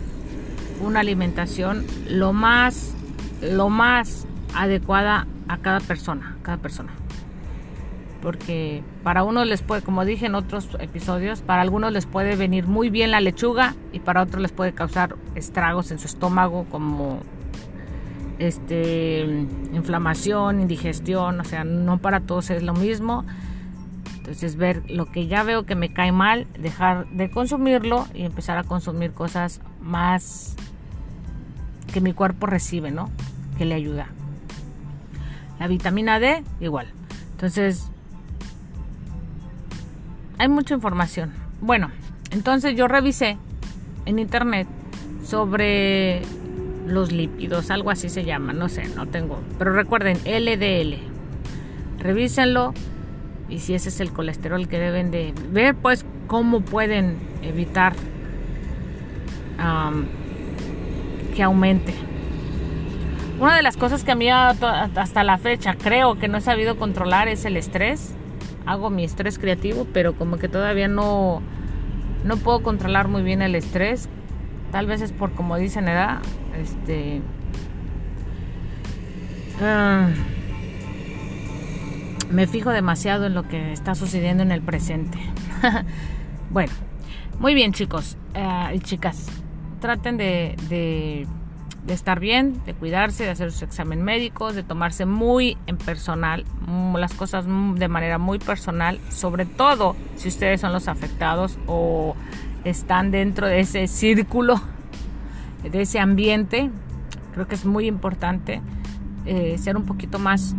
una 0.82 1.02
alimentación 1.02 1.86
lo 2.08 2.32
más, 2.32 2.93
lo 3.41 3.69
más 3.69 4.26
adecuada 4.56 5.28
a 5.48 5.58
cada 5.58 5.80
persona, 5.80 6.38
cada 6.43 6.58
persona 6.58 6.98
porque 8.21 8.84
para 9.03 9.23
unos 9.23 9.47
les 9.47 9.62
puede, 9.62 9.82
como 9.82 10.03
dije 10.05 10.25
en 10.25 10.36
otros 10.36 10.69
episodios, 10.79 11.41
para 11.41 11.62
algunos 11.62 11.91
les 11.91 12.05
puede 12.05 12.36
venir 12.36 12.67
muy 12.67 12.89
bien 12.89 13.12
la 13.12 13.21
lechuga 13.21 13.75
y 13.93 13.99
para 13.99 14.21
otros 14.21 14.41
les 14.41 14.51
puede 14.51 14.73
causar 14.73 15.15
estragos 15.36 15.91
en 15.91 15.99
su 15.99 16.08
estómago 16.08 16.65
como 16.69 17.21
este 18.39 19.21
inflamación, 19.73 20.62
indigestión, 20.62 21.39
o 21.39 21.43
sea, 21.43 21.63
no 21.63 21.97
para 21.97 22.21
todos 22.21 22.49
es 22.49 22.63
lo 22.63 22.73
mismo. 22.73 23.25
Entonces 24.17 24.58
ver 24.58 24.84
lo 24.89 25.05
que 25.08 25.27
ya 25.27 25.43
veo 25.43 25.65
que 25.65 25.75
me 25.75 25.91
cae 25.91 26.12
mal, 26.12 26.47
dejar 26.60 27.08
de 27.10 27.32
consumirlo 27.32 28.05
y 28.13 28.23
empezar 28.23 28.58
a 28.58 28.63
consumir 28.63 29.12
cosas 29.12 29.62
más 29.82 30.55
que 31.91 32.01
mi 32.01 32.13
cuerpo 32.13 32.45
recibe, 32.45 32.91
¿no? 32.91 33.10
Que 33.58 33.65
le 33.65 33.75
ayuda. 33.75 34.08
La 35.60 35.67
vitamina 35.67 36.19
D, 36.19 36.43
igual. 36.60 36.88
Entonces, 37.32 37.89
hay 40.39 40.49
mucha 40.49 40.73
información. 40.73 41.32
Bueno, 41.62 41.91
entonces 42.32 42.75
yo 42.75 42.88
revisé 42.88 43.38
en 44.06 44.17
internet 44.17 44.67
sobre 45.23 46.21
los 46.88 47.12
lípidos, 47.12 47.69
algo 47.69 47.91
así 47.91 48.10
se 48.10 48.25
llama, 48.25 48.54
no 48.54 48.69
sé, 48.69 48.88
no 48.95 49.06
tengo. 49.06 49.39
Pero 49.60 49.73
recuerden, 49.73 50.17
LDL. 50.25 50.97
Revísenlo 51.99 52.73
y 53.49 53.60
si 53.60 53.73
ese 53.73 53.89
es 53.89 53.99
el 53.99 54.12
colesterol 54.12 54.67
que 54.67 54.80
deben 54.80 55.12
de 55.12 55.34
ver, 55.52 55.75
pues 55.75 56.06
cómo 56.28 56.62
pueden 56.62 57.17
evitar 57.41 57.93
que 61.36 61.43
aumente. 61.43 61.93
Una 63.39 63.56
de 63.58 63.62
las 63.62 63.75
cosas 63.75 64.06
que 64.06 64.12
a 64.12 64.15
mí 64.15 64.30
hasta 64.30 65.23
la 65.23 65.38
fecha 65.38 65.75
creo 65.75 66.17
que 66.17 66.30
no 66.30 66.38
he 66.38 66.41
sabido 66.41 66.78
controlar 66.78 67.28
es 67.28 67.43
el 67.43 67.58
estrés 67.58 68.15
hago 68.69 68.91
mi 68.91 69.03
estrés 69.03 69.39
creativo, 69.39 69.88
pero 69.91 70.13
como 70.13 70.38
que 70.38 70.47
todavía 70.47 70.88
no, 70.88 71.41
no 72.23 72.38
puedo 72.38 72.62
controlar 72.62 73.08
muy 73.08 73.23
bien 73.23 73.41
el 73.41 73.55
estrés. 73.55 74.08
Tal 74.71 74.86
vez 74.86 75.01
es 75.01 75.12
por, 75.12 75.32
como 75.32 75.58
dicen, 75.58 75.88
edad, 75.88 76.19
este... 76.55 77.21
Ah, 79.60 80.10
me 82.29 82.45
fijo 82.45 82.69
demasiado 82.69 83.25
en 83.25 83.34
lo 83.34 83.47
que 83.47 83.73
está 83.73 83.95
sucediendo 83.95 84.43
en 84.43 84.51
el 84.51 84.62
presente. 84.62 85.17
bueno, 86.51 86.71
muy 87.39 87.55
bien 87.55 87.73
chicos 87.73 88.17
eh, 88.36 88.75
y 88.75 88.79
chicas, 88.82 89.25
traten 89.82 90.17
de 90.17 90.55
de 90.69 91.25
estar 91.93 92.19
bien, 92.19 92.62
de 92.65 92.73
cuidarse, 92.73 93.23
de 93.23 93.32
hacer 93.32 93.52
su 93.52 93.65
examen 93.65 94.04
médico, 94.04 94.54
de 94.54 94.63
tomarse 94.63 95.06
muy 95.06 95.58
en 95.67 95.78
personal, 95.78 96.45
mm, 96.67 96.95
las 96.97 97.13
cosas 97.13 97.45
de 97.45 97.88
manera 97.88 98.17
muy 98.17 98.39
personal, 98.39 98.99
sobre 99.10 99.45
todo 99.45 99.95
si 100.15 100.28
ustedes 100.28 100.62
son 100.62 100.73
los 100.73 100.88
afectados 100.88 101.58
o 101.67 102.15
están 102.63 103.12
dentro 103.12 103.47
de 103.47 103.62
ese 103.62 103.88
círculo, 103.88 104.62
de 105.63 105.82
ese 105.82 105.99
ambiente. 105.99 106.69
Creo 107.34 107.47
que 107.47 107.56
es 107.56 107.65
muy 107.65 107.88
importante 107.88 108.62
eh, 109.25 109.58
ser 109.58 109.78
un 109.78 109.86
poquito 109.86 110.19
más 110.19 110.56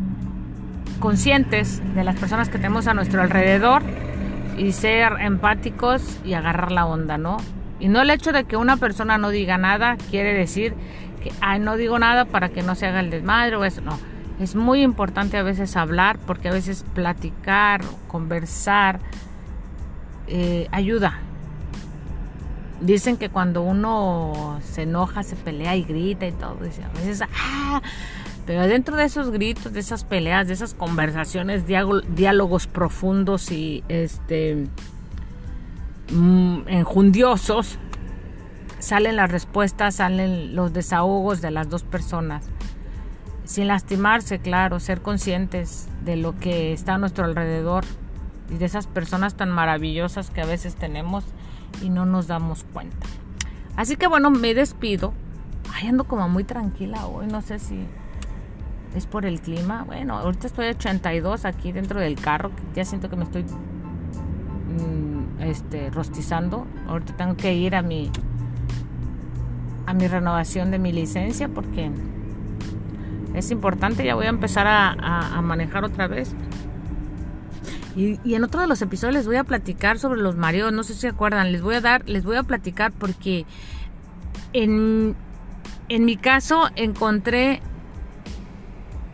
conscientes 0.98 1.82
de 1.94 2.04
las 2.04 2.16
personas 2.16 2.48
que 2.48 2.58
tenemos 2.58 2.86
a 2.86 2.94
nuestro 2.94 3.22
alrededor 3.22 3.82
y 4.56 4.72
ser 4.72 5.14
empáticos 5.20 6.20
y 6.24 6.34
agarrar 6.34 6.70
la 6.70 6.86
onda, 6.86 7.16
¿no? 7.16 7.38
Y 7.80 7.88
no 7.88 8.02
el 8.02 8.10
hecho 8.10 8.32
de 8.32 8.44
que 8.44 8.56
una 8.56 8.76
persona 8.76 9.16
no 9.16 9.30
diga 9.30 9.56
nada 9.56 9.96
quiere 10.10 10.34
decir 10.34 10.74
que 11.20 11.32
no 11.60 11.76
digo 11.76 11.98
nada 11.98 12.24
para 12.24 12.48
que 12.48 12.62
no 12.62 12.74
se 12.74 12.86
haga 12.86 13.00
el 13.00 13.10
desmadre 13.10 13.56
o 13.56 13.64
eso, 13.64 13.80
no. 13.80 13.98
Es 14.40 14.54
muy 14.54 14.82
importante 14.82 15.36
a 15.36 15.42
veces 15.42 15.76
hablar 15.76 16.18
porque 16.26 16.48
a 16.48 16.52
veces 16.52 16.84
platicar, 16.94 17.82
conversar, 18.08 19.00
eh, 20.26 20.66
ayuda. 20.72 21.18
Dicen 22.80 23.18
que 23.18 23.28
cuando 23.28 23.62
uno 23.62 24.58
se 24.64 24.82
enoja, 24.82 25.22
se 25.22 25.36
pelea 25.36 25.76
y 25.76 25.82
grita 25.82 26.26
y 26.26 26.32
todo, 26.32 26.56
dice, 26.64 26.82
a 26.82 26.88
veces, 26.98 27.22
¡ah! 27.22 27.82
Pero 28.46 28.66
dentro 28.66 28.96
de 28.96 29.04
esos 29.04 29.30
gritos, 29.30 29.72
de 29.72 29.80
esas 29.80 30.04
peleas, 30.04 30.48
de 30.48 30.54
esas 30.54 30.72
conversaciones, 30.72 31.64
diálogos 31.66 32.66
profundos 32.66 33.52
y 33.52 33.84
este 33.88 34.66
mm, 36.10 36.62
enjundiosos, 36.66 37.78
salen 38.80 39.16
las 39.16 39.30
respuestas, 39.30 39.96
salen 39.96 40.56
los 40.56 40.72
desahogos 40.72 41.40
de 41.40 41.50
las 41.50 41.68
dos 41.68 41.84
personas. 41.84 42.44
Sin 43.44 43.68
lastimarse, 43.68 44.38
claro, 44.38 44.80
ser 44.80 45.02
conscientes 45.02 45.88
de 46.04 46.16
lo 46.16 46.36
que 46.38 46.72
está 46.72 46.94
a 46.94 46.98
nuestro 46.98 47.24
alrededor 47.24 47.84
y 48.50 48.56
de 48.56 48.64
esas 48.64 48.86
personas 48.86 49.34
tan 49.34 49.50
maravillosas 49.50 50.30
que 50.30 50.40
a 50.40 50.46
veces 50.46 50.74
tenemos 50.74 51.24
y 51.82 51.90
no 51.90 52.06
nos 52.06 52.26
damos 52.26 52.64
cuenta. 52.72 53.06
Así 53.76 53.96
que 53.96 54.06
bueno, 54.06 54.30
me 54.30 54.54
despido. 54.54 55.12
Ay, 55.72 55.88
ando 55.88 56.04
como 56.04 56.28
muy 56.28 56.44
tranquila 56.44 57.06
hoy, 57.06 57.26
no 57.26 57.42
sé 57.42 57.58
si 57.58 57.86
es 58.94 59.06
por 59.06 59.24
el 59.24 59.40
clima. 59.40 59.84
Bueno, 59.84 60.18
ahorita 60.18 60.46
estoy 60.46 60.66
a 60.66 60.70
82 60.70 61.44
aquí 61.44 61.72
dentro 61.72 62.00
del 62.00 62.16
carro, 62.16 62.50
ya 62.74 62.84
siento 62.84 63.08
que 63.08 63.16
me 63.16 63.24
estoy 63.24 63.44
mm, 63.44 65.42
este, 65.42 65.90
rostizando. 65.90 66.66
Ahorita 66.88 67.16
tengo 67.16 67.36
que 67.36 67.54
ir 67.54 67.74
a 67.74 67.82
mi 67.82 68.10
a 69.90 69.94
mi 69.94 70.06
renovación 70.08 70.70
de 70.70 70.78
mi 70.78 70.92
licencia 70.92 71.48
porque 71.48 71.90
es 73.34 73.50
importante. 73.50 74.04
Ya 74.04 74.14
voy 74.14 74.26
a 74.26 74.30
empezar 74.30 74.66
a, 74.66 75.40
manejar 75.42 75.84
otra 75.84 76.06
vez. 76.06 76.34
Y, 77.96 78.18
en 78.34 78.44
otro 78.44 78.60
de 78.60 78.66
los 78.66 78.80
episodios 78.82 79.14
les 79.14 79.26
voy 79.26 79.36
a 79.36 79.44
platicar 79.44 79.98
sobre 79.98 80.20
los 80.20 80.36
mareos. 80.36 80.72
No 80.72 80.82
sé 80.82 80.94
si 80.94 81.00
se 81.00 81.08
acuerdan. 81.08 81.52
Les 81.52 81.62
voy 81.62 81.74
a 81.74 81.80
dar, 81.80 82.08
les 82.08 82.24
voy 82.24 82.36
a 82.36 82.42
platicar 82.42 82.92
porque 82.92 83.46
en, 84.52 85.16
en 85.88 86.04
mi 86.04 86.16
caso 86.16 86.68
encontré 86.76 87.60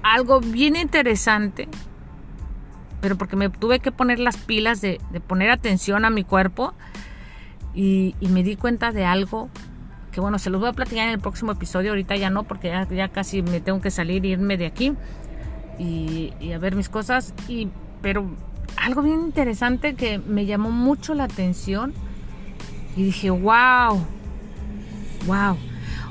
algo 0.02 0.40
bien 0.40 0.76
interesante 0.76 1.68
pero 3.00 3.16
porque 3.16 3.36
me 3.36 3.48
tuve 3.50 3.78
que 3.78 3.92
poner 3.92 4.18
las 4.18 4.36
pilas 4.36 4.80
de, 4.80 5.00
poner 5.28 5.50
atención 5.50 6.04
a 6.04 6.10
mi 6.10 6.24
cuerpo 6.24 6.74
y, 7.72 8.16
me 8.20 8.42
di 8.42 8.56
cuenta 8.56 8.90
de 8.90 9.04
algo 9.04 9.48
que 10.16 10.22
bueno, 10.22 10.38
se 10.38 10.48
los 10.48 10.62
voy 10.62 10.70
a 10.70 10.72
platicar 10.72 11.08
en 11.08 11.12
el 11.12 11.20
próximo 11.20 11.52
episodio, 11.52 11.90
ahorita 11.90 12.16
ya 12.16 12.30
no, 12.30 12.44
porque 12.44 12.72
ya, 12.90 13.08
casi 13.08 13.42
me 13.42 13.60
tengo 13.60 13.82
que 13.82 13.90
salir 13.90 14.24
e 14.24 14.28
irme 14.28 14.56
de 14.56 14.64
aquí 14.64 14.94
y, 15.78 16.32
a 16.54 16.58
ver 16.58 16.74
mis 16.74 16.88
cosas, 16.88 17.34
y, 17.48 17.68
pero 18.00 18.26
algo 18.78 19.02
bien 19.02 19.20
interesante 19.20 19.94
que 19.94 20.16
me 20.16 20.46
llamó 20.46 20.70
mucho 20.70 21.12
la 21.12 21.24
atención 21.24 21.92
y 22.96 23.02
dije, 23.02 23.28
wow, 23.28 24.06
wow. 25.26 25.58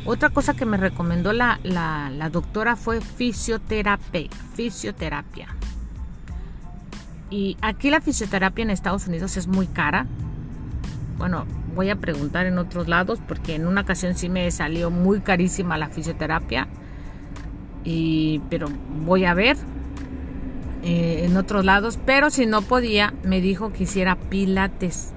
Otra 0.05 0.29
cosa 0.29 0.53
que 0.53 0.65
me 0.65 0.77
recomendó 0.77 1.33
la, 1.33 1.59
la, 1.63 2.29
doctora 2.31 2.75
fue 2.75 3.01
fisioterapia, 3.01 4.29
fisioterapia. 4.53 5.47
Y 7.31 7.57
aquí 7.59 7.89
la 7.89 8.01
fisioterapia 8.01 8.61
en 8.61 8.69
Estados 8.69 9.07
Unidos 9.07 9.35
es 9.35 9.47
muy 9.47 9.65
cara. 9.65 10.05
Bueno, 11.17 11.45
voy 11.73 11.89
a 11.89 11.95
preguntar 11.95 12.45
en 12.45 12.57
otros 12.57 12.87
lados 12.87 13.19
porque 13.25 13.55
en 13.55 13.67
una 13.67 13.81
ocasión 13.81 14.15
sí 14.15 14.29
me 14.29 14.49
salió 14.51 14.91
muy 14.91 15.21
carísima 15.21 15.77
la 15.77 15.89
fisioterapia. 15.89 16.67
Y, 17.83 18.41
pero 18.49 18.67
voy 19.05 19.25
a 19.25 19.33
ver 19.33 19.57
eh, 20.83 21.23
en 21.25 21.37
otros 21.37 21.63
lados. 21.63 21.99
Pero 22.05 22.29
si 22.29 22.45
no 22.45 22.61
podía, 22.61 23.13
me 23.23 23.41
dijo 23.41 23.71
que 23.71 23.83
hiciera 23.83 24.15
pilates. 24.15 25.13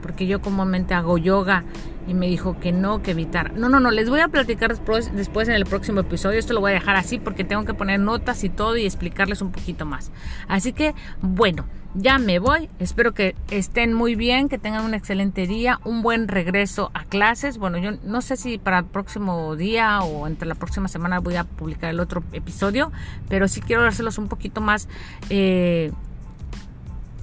Porque 0.00 0.26
yo 0.26 0.40
comúnmente 0.40 0.94
hago 0.94 1.18
yoga 1.18 1.64
y 2.06 2.14
me 2.14 2.26
dijo 2.26 2.58
que 2.58 2.72
no, 2.72 3.02
que 3.02 3.10
evitar. 3.10 3.52
No, 3.54 3.68
no, 3.68 3.80
no, 3.80 3.90
les 3.90 4.08
voy 4.08 4.20
a 4.20 4.28
platicar 4.28 4.70
después, 4.70 5.14
después 5.14 5.48
en 5.48 5.54
el 5.54 5.64
próximo 5.64 6.00
episodio. 6.00 6.38
Esto 6.38 6.54
lo 6.54 6.60
voy 6.60 6.70
a 6.70 6.74
dejar 6.74 6.96
así 6.96 7.18
porque 7.18 7.44
tengo 7.44 7.64
que 7.64 7.74
poner 7.74 8.00
notas 8.00 8.42
y 8.44 8.48
todo 8.48 8.76
y 8.76 8.86
explicarles 8.86 9.42
un 9.42 9.52
poquito 9.52 9.86
más. 9.86 10.10
Así 10.48 10.72
que, 10.72 10.94
bueno, 11.20 11.66
ya 11.94 12.18
me 12.18 12.38
voy. 12.38 12.68
Espero 12.78 13.12
que 13.12 13.34
estén 13.50 13.92
muy 13.92 14.14
bien, 14.14 14.48
que 14.48 14.58
tengan 14.58 14.84
un 14.84 14.94
excelente 14.94 15.46
día, 15.46 15.80
un 15.84 16.02
buen 16.02 16.28
regreso 16.28 16.90
a 16.94 17.04
clases. 17.04 17.58
Bueno, 17.58 17.78
yo 17.78 17.92
no 18.04 18.22
sé 18.22 18.36
si 18.36 18.58
para 18.58 18.78
el 18.78 18.84
próximo 18.84 19.56
día 19.56 20.00
o 20.00 20.26
entre 20.26 20.48
la 20.48 20.54
próxima 20.54 20.88
semana 20.88 21.18
voy 21.20 21.36
a 21.36 21.44
publicar 21.44 21.90
el 21.90 22.00
otro 22.00 22.22
episodio, 22.32 22.92
pero 23.28 23.48
sí 23.48 23.60
quiero 23.60 23.82
dárselos 23.82 24.18
un 24.18 24.28
poquito 24.28 24.60
más. 24.60 24.88
Eh, 25.30 25.92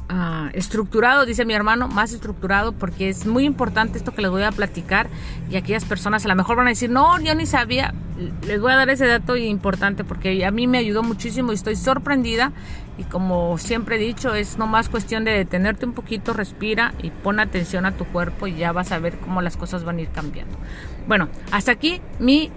Ah, 0.10 0.52
estructurado, 0.54 1.26
dice 1.26 1.44
mi 1.44 1.54
hermano, 1.54 1.90
más 1.90 2.14
estructurado, 2.14 2.72
porque 2.72 3.10
es 3.10 3.26
muy 3.26 3.44
importante 3.44 3.98
esto 3.98 4.14
que 4.14 4.22
les 4.22 4.32
voy 4.32 4.44
a 4.44 4.54
platicar 4.54 5.10
y 5.52 5.58
aquellas 5.58 5.84
personas 5.84 6.24
a 6.24 6.30
lo 6.30 6.36
mejor 6.36 6.56
van 6.56 6.68
a 6.68 6.70
decir, 6.70 6.90
no, 6.90 7.20
yo 7.20 7.36
ni 7.36 7.46
sabía, 7.46 7.94
les 8.48 8.62
voy 8.62 8.72
a 8.72 8.78
dar 8.78 8.90
ese 8.90 9.06
dato 9.06 9.36
importante 9.36 10.06
porque 10.06 10.46
a 10.46 10.52
mí 10.52 10.66
me 10.66 10.78
ayudó 10.78 11.04
muchísimo 11.04 11.52
y 11.52 11.56
estoy 11.56 11.76
sorprendida 11.76 12.54
y 12.98 13.04
como 13.04 13.58
siempre 13.58 13.98
he 13.98 14.00
dicho, 14.00 14.34
es 14.34 14.58
nomás 14.58 14.88
cuestión 14.88 15.26
de 15.26 15.32
detenerte 15.32 15.86
un 15.86 15.92
poquito, 15.92 16.32
respira 16.32 16.94
y 17.04 17.10
pon 17.10 17.42
atención 17.42 17.86
a 17.86 17.92
tu 17.92 18.06
cuerpo 18.06 18.48
y 18.48 18.56
ya 18.56 18.72
vas 18.72 18.94
a 18.94 19.00
ver 19.00 19.18
cómo 19.18 19.42
las 19.42 19.58
cosas 19.58 19.84
van 19.84 19.98
a 19.98 20.02
ir 20.04 20.10
cambiando. 20.10 20.58
Bueno, 21.06 21.28
hasta 21.52 21.74
aquí 21.74 22.00
mi 22.18 22.50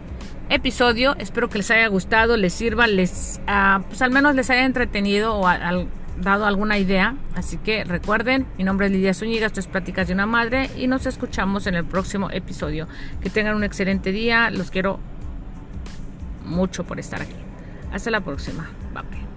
episodio, 0.50 1.16
espero 1.18 1.48
que 1.48 1.58
les 1.58 1.70
haya 1.72 1.88
gustado, 1.88 2.36
les 2.36 2.52
sirva, 2.52 2.86
les, 2.86 3.40
ah, 3.48 3.82
pues 3.88 4.02
al 4.02 4.12
menos 4.12 4.36
les 4.36 4.50
haya 4.50 4.64
entretenido 4.64 5.34
o 5.34 5.48
al 5.48 5.88
dado 6.20 6.46
alguna 6.46 6.78
idea. 6.78 7.16
Así 7.34 7.56
que 7.56 7.84
recuerden, 7.84 8.46
mi 8.58 8.64
nombre 8.64 8.86
es 8.86 8.92
Lidia 8.92 9.14
Zúñiga, 9.14 9.46
esto 9.46 9.60
es 9.60 9.66
Pláticas 9.66 10.08
de 10.08 10.14
una 10.14 10.26
Madre 10.26 10.70
y 10.76 10.86
nos 10.86 11.06
escuchamos 11.06 11.66
en 11.66 11.74
el 11.74 11.84
próximo 11.84 12.30
episodio. 12.30 12.86
Que 13.20 13.30
tengan 13.30 13.56
un 13.56 13.64
excelente 13.64 14.12
día, 14.12 14.50
los 14.50 14.70
quiero 14.70 15.00
mucho 16.44 16.84
por 16.84 16.98
estar 16.98 17.22
aquí. 17.22 17.36
Hasta 17.92 18.10
la 18.10 18.20
próxima. 18.20 18.68
Bye. 18.92 19.29